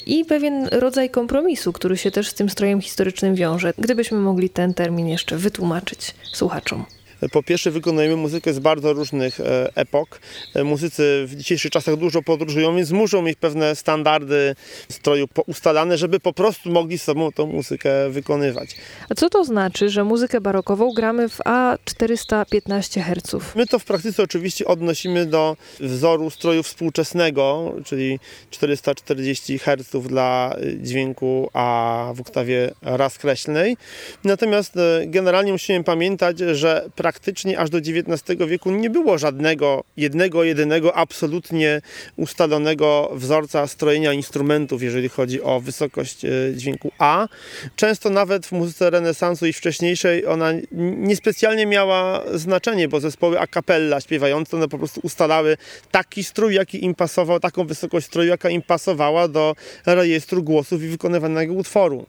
i 0.05 0.25
pewien 0.25 0.67
rodzaj 0.71 1.09
kompromisu, 1.09 1.73
który 1.73 1.97
się 1.97 2.11
też 2.11 2.27
z 2.27 2.33
tym 2.33 2.49
strojem 2.49 2.81
historycznym 2.81 3.35
wiąże. 3.35 3.73
Gdybyśmy 3.77 4.17
mogli 4.17 4.49
ten 4.49 4.73
termin 4.73 5.07
jeszcze 5.07 5.37
wytłumaczyć 5.37 6.15
słuchaczom. 6.33 6.85
Po 7.31 7.43
pierwsze, 7.43 7.71
wykonujemy 7.71 8.15
muzykę 8.15 8.53
z 8.53 8.59
bardzo 8.59 8.93
różnych 8.93 9.39
e, 9.39 9.75
epok. 9.75 10.19
E, 10.53 10.63
muzycy 10.63 11.23
w 11.27 11.35
dzisiejszych 11.35 11.71
czasach 11.71 11.95
dużo 11.95 12.21
podróżują, 12.21 12.75
więc 12.75 12.91
muszą 12.91 13.21
mieć 13.21 13.37
pewne 13.39 13.75
standardy 13.75 14.55
stroju 14.89 15.27
ustalane, 15.47 15.97
żeby 15.97 16.19
po 16.19 16.33
prostu 16.33 16.69
mogli 16.71 16.97
sobą 16.97 17.31
tą 17.31 17.45
muzykę 17.45 18.09
wykonywać. 18.09 18.75
A 19.09 19.15
co 19.15 19.29
to 19.29 19.45
znaczy, 19.45 19.89
że 19.89 20.03
muzykę 20.03 20.41
barokową 20.41 20.93
gramy 20.93 21.29
w 21.29 21.37
A415 21.37 23.01
Hz? 23.01 23.55
My 23.55 23.67
to 23.67 23.79
w 23.79 23.85
praktyce 23.85 24.23
oczywiście 24.23 24.65
odnosimy 24.65 25.25
do 25.25 25.57
wzoru 25.79 26.29
stroju 26.29 26.63
współczesnego, 26.63 27.73
czyli 27.85 28.19
440 28.49 29.59
Hz 29.59 30.07
dla 30.07 30.55
dźwięku 30.77 31.49
A 31.53 32.11
w 32.15 32.21
oktawie 32.21 32.71
rozkreślnej. 32.81 33.77
Natomiast 34.23 34.77
e, 34.77 35.07
generalnie 35.07 35.51
musimy 35.51 35.83
pamiętać, 35.83 36.39
że 36.39 36.89
praktycznie 36.95 37.14
aż 37.57 37.69
do 37.69 37.77
XIX 37.77 38.39
wieku 38.47 38.71
nie 38.71 38.89
było 38.89 39.17
żadnego 39.17 39.83
jednego, 39.97 40.43
jedynego, 40.43 40.95
absolutnie 40.95 41.81
ustalonego 42.15 43.11
wzorca 43.13 43.67
strojenia 43.67 44.13
instrumentów, 44.13 44.83
jeżeli 44.83 45.09
chodzi 45.09 45.41
o 45.41 45.59
wysokość 45.59 46.25
e, 46.25 46.29
dźwięku 46.55 46.91
A. 46.99 47.27
Często 47.75 48.09
nawet 48.09 48.45
w 48.45 48.51
muzyce 48.51 48.89
renesansu 48.89 49.45
i 49.45 49.53
wcześniejszej 49.53 50.25
ona 50.25 50.51
niespecjalnie 50.97 51.65
miała 51.65 52.23
znaczenie, 52.33 52.87
bo 52.87 52.99
zespoły 52.99 53.39
a 53.39 53.47
cappella 53.47 54.01
śpiewające 54.01 54.57
one 54.57 54.67
po 54.67 54.77
prostu 54.77 55.01
ustalały 55.03 55.57
taki 55.91 56.23
strój, 56.23 56.55
jaki 56.55 56.85
im 56.85 56.95
pasował, 56.95 57.39
taką 57.39 57.65
wysokość 57.65 58.07
stroju, 58.07 58.29
jaka 58.29 58.49
im 58.49 58.61
pasowała 58.61 59.27
do 59.27 59.55
rejestru 59.85 60.43
głosów 60.43 60.83
i 60.83 60.87
wykonywanego 60.87 61.53
utworu 61.53 62.05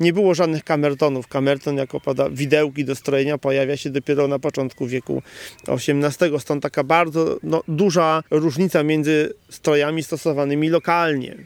nie 0.00 0.12
było 0.12 0.34
żadnych 0.34 0.64
kamertonów. 0.64 1.28
Kamerton 1.28 1.76
jako 1.76 2.00
pada 2.00 2.30
widełki 2.30 2.84
do 2.84 2.94
strojenia 2.94 3.38
pojawia 3.38 3.76
się 3.76 3.90
dopiero 3.90 4.28
na 4.28 4.38
początku 4.38 4.86
wieku 4.86 5.22
XVIII. 5.68 6.40
Stąd 6.40 6.62
taka 6.62 6.84
bardzo 6.84 7.38
no, 7.42 7.62
duża 7.68 8.22
różnica 8.30 8.82
między 8.82 9.32
strojami 9.50 10.02
stosowanymi 10.02 10.68
lokalnie. 10.68 11.36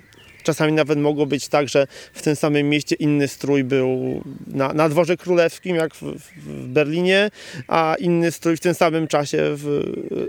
Czasami 0.43 0.73
nawet 0.73 0.99
mogło 0.99 1.27
być 1.27 1.49
tak, 1.49 1.69
że 1.69 1.87
w 2.13 2.23
tym 2.23 2.37
samym 2.37 2.69
mieście 2.69 2.97
inny 2.97 3.29
strój 3.29 3.65
był 3.65 4.23
na, 4.47 4.73
na 4.73 4.89
dworze 4.89 5.17
królewskim, 5.17 5.77
jak 5.77 5.95
w, 5.95 6.03
w, 6.03 6.67
Berlinie, 6.67 7.31
a 7.69 7.97
inny 7.99 8.33
strój 8.33 8.57
w 8.57 8.61
tym 8.61 8.75
samym 8.75 9.07
czasie 9.07 9.39
w, 9.43 9.83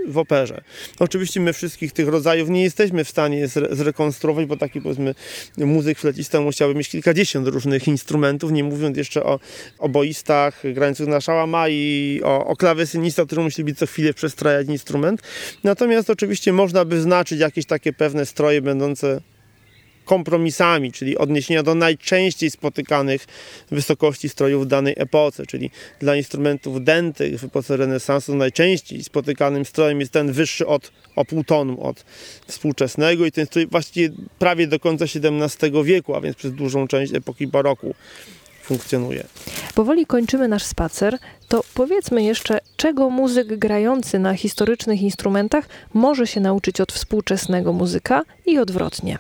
w 0.08 0.18
operze. 0.18 0.62
Oczywiście 1.00 1.40
my 1.40 1.54
wszystkich 1.54 1.94
tych 1.94 2.08
rodzajów 2.08 2.50
nie 2.50 2.64
jesteśmy 2.64 3.04
w 3.04 3.10
stanie 3.10 3.48
zre, 3.48 3.76
zrekonstruować, 3.76 4.46
bo 4.46 4.58
taki 4.58 4.82
powiedzmy 4.82 5.16
muzyk 5.58 6.00
fletista 6.00 6.42
musiałby 6.42 6.76
mieć 6.76 6.90
kilkadziesiąt 6.90 7.48
różnych 7.48 7.88
instrumentów, 7.88 8.52
nie 8.52 8.64
mówiąc 8.64 8.98
jeszcze 8.98 9.24
o 9.24 9.40
oboistach 9.80 10.62
grających 10.74 11.08
na 11.08 11.22
szałama 11.22 11.70
i 11.70 12.22
o, 12.24 12.46
o 12.46 12.56
klawesynista, 12.56 13.26
który 13.26 13.42
musieliby 13.42 13.76
co 13.76 13.86
chwilę 13.86 14.14
przestrajać 14.14 14.68
instrument. 14.68 15.22
Natomiast 15.64 16.10
oczywiście 16.10 16.54
można 16.54 16.86
by 16.86 17.02
znaczyć 17.02 17.40
jakieś 17.40 17.66
takie 17.66 17.94
pewne 17.94 18.26
stroje 18.26 18.62
będące 18.62 19.22
kompromisami, 20.06 20.92
czyli 20.92 21.18
odniesienia 21.18 21.64
do 21.64 21.76
najczęściej 21.76 22.52
spotykanych 22.52 23.26
wysokości 23.72 24.30
strojów 24.30 24.64
w 24.64 24.68
danej 24.68 24.94
epoce, 24.98 25.46
czyli 25.46 25.72
dla 26.00 26.16
instrumentów 26.16 26.84
dętych 26.84 27.40
w 27.40 27.44
epoce 27.44 27.78
renesansu 27.78 28.36
najczęściej 28.36 29.04
spotykanym 29.04 29.66
strojem 29.66 30.00
jest 30.00 30.12
ten 30.12 30.32
wyższy 30.32 30.68
od 30.68 30.92
o 31.16 31.26
pół 31.26 31.44
tonu 31.44 31.84
od 31.84 32.06
współczesnego 32.48 33.26
i 33.26 33.32
ten 33.32 33.46
strój 33.46 33.68
właściwie 33.68 34.16
prawie 34.40 34.68
do 34.68 34.80
końca 34.80 35.06
XVII 35.06 35.84
wieku, 35.84 36.16
a 36.16 36.22
więc 36.22 36.36
przez 36.36 36.54
dużą 36.54 36.88
część 36.88 37.14
epoki 37.14 37.48
baroku 37.48 37.96
funkcjonuje. 38.64 39.24
Powoli 39.76 40.06
kończymy 40.06 40.48
nasz 40.48 40.64
spacer, 40.64 41.18
to 41.48 41.64
powiedzmy 41.74 42.24
jeszcze, 42.24 42.60
czego 42.78 43.10
muzyk 43.10 43.48
grający 43.58 44.20
na 44.20 44.36
historycznych 44.36 45.02
instrumentach 45.02 45.66
może 45.94 46.28
się 46.28 46.40
nauczyć 46.40 46.82
od 46.82 46.92
współczesnego 46.92 47.74
muzyka 47.74 48.22
i 48.46 48.58
odwrotnie 48.58 49.18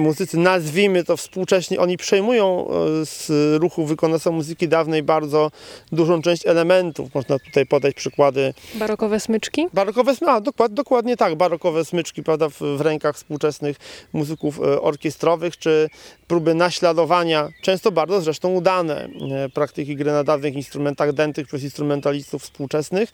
muzycy, 0.00 0.38
nazwijmy 0.38 1.04
to 1.04 1.16
współcześnie, 1.16 1.80
oni 1.80 1.96
przejmują 1.96 2.68
e, 2.68 3.06
z 3.06 3.30
ruchu 3.60 3.86
wykonawców 3.86 4.32
muzyki 4.32 4.68
dawnej 4.68 5.02
bardzo 5.02 5.50
dużą 5.92 6.22
część 6.22 6.46
elementów. 6.46 7.14
Można 7.14 7.38
tutaj 7.38 7.66
podać 7.66 7.94
przykłady. 7.94 8.54
Barokowe 8.74 9.20
smyczki? 9.20 9.66
Barokowe 9.74 10.16
smyczki, 10.16 10.42
dokład, 10.42 10.74
dokładnie 10.74 11.16
tak, 11.16 11.34
barokowe 11.34 11.84
smyczki 11.84 12.22
prawda, 12.22 12.48
w, 12.48 12.58
w 12.58 12.80
rękach 12.80 13.16
współczesnych 13.16 13.76
muzyków 14.12 14.60
e, 14.60 14.80
orkiestrowych, 14.80 15.58
czy 15.58 15.88
próby 16.28 16.54
naśladowania, 16.54 17.48
często 17.62 17.92
bardzo 17.92 18.20
zresztą 18.20 18.54
udane, 18.54 19.08
e, 19.44 19.48
praktyki 19.48 19.96
gry 19.96 20.12
na 20.12 20.24
dawnych 20.24 20.54
instrumentach 20.54 21.12
dętych 21.12 21.46
przez 21.46 21.62
instrumentalistów 21.62 22.42
współczesnych, 22.42 23.10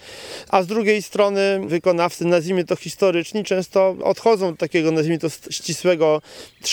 a 0.48 0.62
z 0.62 0.66
drugiej 0.66 1.02
strony 1.02 1.60
wykonawcy, 1.66 2.24
nazwijmy 2.24 2.64
to 2.64 2.76
historyczni, 2.76 3.44
często 3.44 3.96
odchodzą 4.04 4.50
do 4.50 4.56
takiego, 4.56 4.90
nazwijmy 4.90 5.18
to 5.18 5.28
ścisłego 5.50 6.22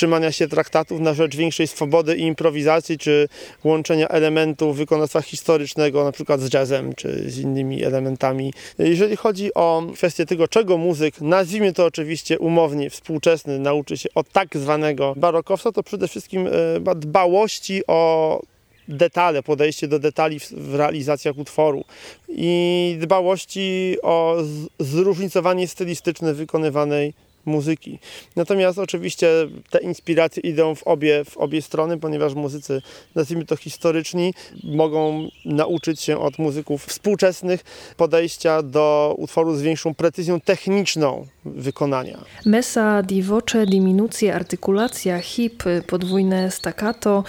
trzymania 0.03 0.31
się 0.31 0.47
traktatów 0.47 0.99
na 0.99 1.13
rzecz 1.13 1.35
większej 1.35 1.67
swobody 1.67 2.15
i 2.15 2.21
improwizacji, 2.21 2.97
czy 2.97 3.27
łączenia 3.63 4.07
elementów 4.07 4.77
wykonawstwa 4.77 5.21
historycznego, 5.21 6.03
na 6.03 6.11
przykład 6.11 6.41
z 6.41 6.53
jazzem, 6.53 6.95
czy 6.95 7.31
z 7.31 7.39
innymi 7.39 7.83
elementami. 7.83 8.53
Jeżeli 8.79 9.15
chodzi 9.15 9.53
o 9.53 9.83
kwestię 9.93 10.25
tego, 10.25 10.47
czego 10.47 10.77
muzyk, 10.77 11.21
nazwijmy 11.21 11.73
to 11.73 11.85
oczywiście 11.85 12.39
umownie, 12.39 12.89
współczesny, 12.89 13.59
nauczy 13.59 13.97
się 13.97 14.09
od 14.15 14.29
tak 14.29 14.57
zwanego 14.57 15.13
barokowca, 15.17 15.71
to 15.71 15.83
przede 15.83 16.07
wszystkim 16.07 16.47
e, 16.87 16.95
dbałości 16.95 17.81
o 17.87 18.41
detale, 18.87 19.43
podejście 19.43 19.87
do 19.87 19.99
detali 19.99 20.39
w, 20.39 20.51
w, 20.51 20.75
realizacjach 20.75 21.37
utworu 21.37 21.83
i 22.29 22.97
dbałości 22.99 23.97
o 24.01 24.37
zróżnicowanie 24.79 25.67
stylistyczne 25.67 26.33
wykonywanej 26.33 27.13
muzyki. 27.45 27.99
Natomiast 28.35 28.79
oczywiście 28.79 29.27
te 29.69 29.79
inspiracje 29.79 30.43
idą 30.43 30.75
w 30.75 30.83
obie, 30.83 31.25
w 31.25 31.37
obie 31.37 31.61
strony, 31.61 31.99
ponieważ 31.99 32.33
muzycy, 32.33 32.81
nazwijmy 33.15 33.45
to 33.45 33.55
historyczni, 33.55 34.33
mogą 34.63 35.27
nauczyć 35.45 36.01
się 36.01 36.19
od 36.19 36.39
muzyków 36.39 36.85
współczesnych 36.85 37.63
podejścia 37.97 38.61
do 38.61 39.15
utworu 39.17 39.55
z 39.55 39.61
większą 39.61 39.93
precyzją 39.93 40.41
techniczną 40.41 41.27
wykonania. 41.45 42.23
Messa 42.45 43.03
di 43.03 43.23
voce, 43.23 43.65
diminucje, 43.65 44.35
artykulacja, 44.35 45.19
hip, 45.19 45.63
podwójne 45.87 46.51
staccato, 46.51 47.23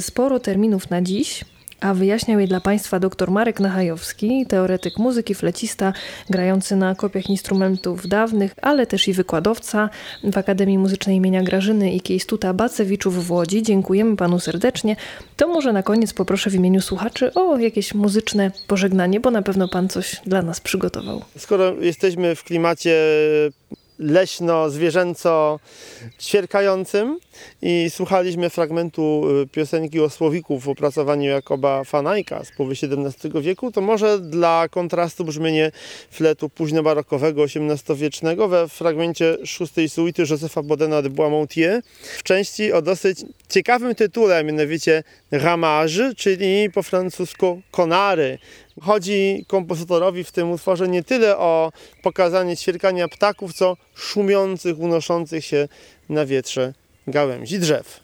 sporo 0.00 0.40
terminów 0.40 0.90
na 0.90 1.02
dziś 1.02 1.44
a 1.84 1.94
wyjaśniał 1.94 2.40
je 2.40 2.46
dla 2.46 2.60
Państwa 2.60 3.00
dr 3.00 3.30
Marek 3.30 3.60
Nachajowski, 3.60 4.46
teoretyk 4.46 4.98
muzyki, 4.98 5.34
flecista, 5.34 5.92
grający 6.30 6.76
na 6.76 6.94
kopiach 6.94 7.30
instrumentów 7.30 8.08
dawnych, 8.08 8.54
ale 8.62 8.86
też 8.86 9.08
i 9.08 9.12
wykładowca 9.12 9.90
w 10.24 10.38
Akademii 10.38 10.78
Muzycznej 10.78 11.16
imienia 11.16 11.42
Grażyny 11.42 11.92
i 11.92 12.00
Kiejstuta 12.00 12.54
Bacewiczów 12.54 13.26
w 13.26 13.30
Łodzi. 13.30 13.62
Dziękujemy 13.62 14.16
Panu 14.16 14.40
serdecznie. 14.40 14.96
To 15.36 15.48
może 15.48 15.72
na 15.72 15.82
koniec 15.82 16.12
poproszę 16.12 16.50
w 16.50 16.54
imieniu 16.54 16.80
słuchaczy 16.80 17.34
o 17.34 17.58
jakieś 17.58 17.94
muzyczne 17.94 18.50
pożegnanie, 18.66 19.20
bo 19.20 19.30
na 19.30 19.42
pewno 19.42 19.68
Pan 19.68 19.88
coś 19.88 20.20
dla 20.26 20.42
nas 20.42 20.60
przygotował. 20.60 21.22
Skoro 21.38 21.72
jesteśmy 21.80 22.34
w 22.34 22.44
klimacie 22.44 22.96
leśno-zwierzęco 23.98 25.60
ćwierkającym 26.20 27.18
i 27.62 27.90
słuchaliśmy 27.90 28.50
fragmentu 28.50 29.24
y, 29.42 29.46
piosenki 29.46 30.00
o 30.00 30.10
słowiku 30.10 30.60
w 30.60 30.68
opracowaniu 30.68 31.30
Jakoba 31.30 31.84
Fanajka 31.84 32.44
z 32.44 32.52
połowy 32.52 32.74
XVII 32.74 33.42
wieku, 33.42 33.72
to 33.72 33.80
może 33.80 34.18
dla 34.18 34.68
kontrastu 34.70 35.24
brzmienie 35.24 35.72
fletu 36.10 36.48
późnobarokowego, 36.48 37.44
XVIII-wiecznego 37.44 38.48
we 38.48 38.68
fragmencie 38.68 39.36
szóstej 39.44 39.88
suity 39.88 40.22
Józefa 40.22 40.62
Bodena 40.62 41.02
de 41.02 41.10
Boismontier 41.10 41.82
w 42.18 42.22
części 42.22 42.72
o 42.72 42.82
dosyć 42.82 43.18
ciekawym 43.48 43.94
tytule, 43.94 44.44
mianowicie 44.44 45.02
Ramage, 45.30 46.14
czyli 46.16 46.70
po 46.70 46.82
francusku 46.82 47.62
konary. 47.70 48.38
Chodzi 48.82 49.44
kompozytorowi 49.48 50.24
w 50.24 50.32
tym 50.32 50.50
utworze 50.50 50.88
nie 50.88 51.02
tyle 51.02 51.38
o 51.38 51.72
pokazanie 52.02 52.56
ćwierkania 52.56 53.08
ptaków, 53.08 53.54
co 53.54 53.76
szumiących, 53.94 54.78
unoszących 54.78 55.44
się 55.44 55.68
na 56.08 56.26
wietrze 56.26 56.74
gałęzi 57.06 57.58
drzew. 57.58 58.03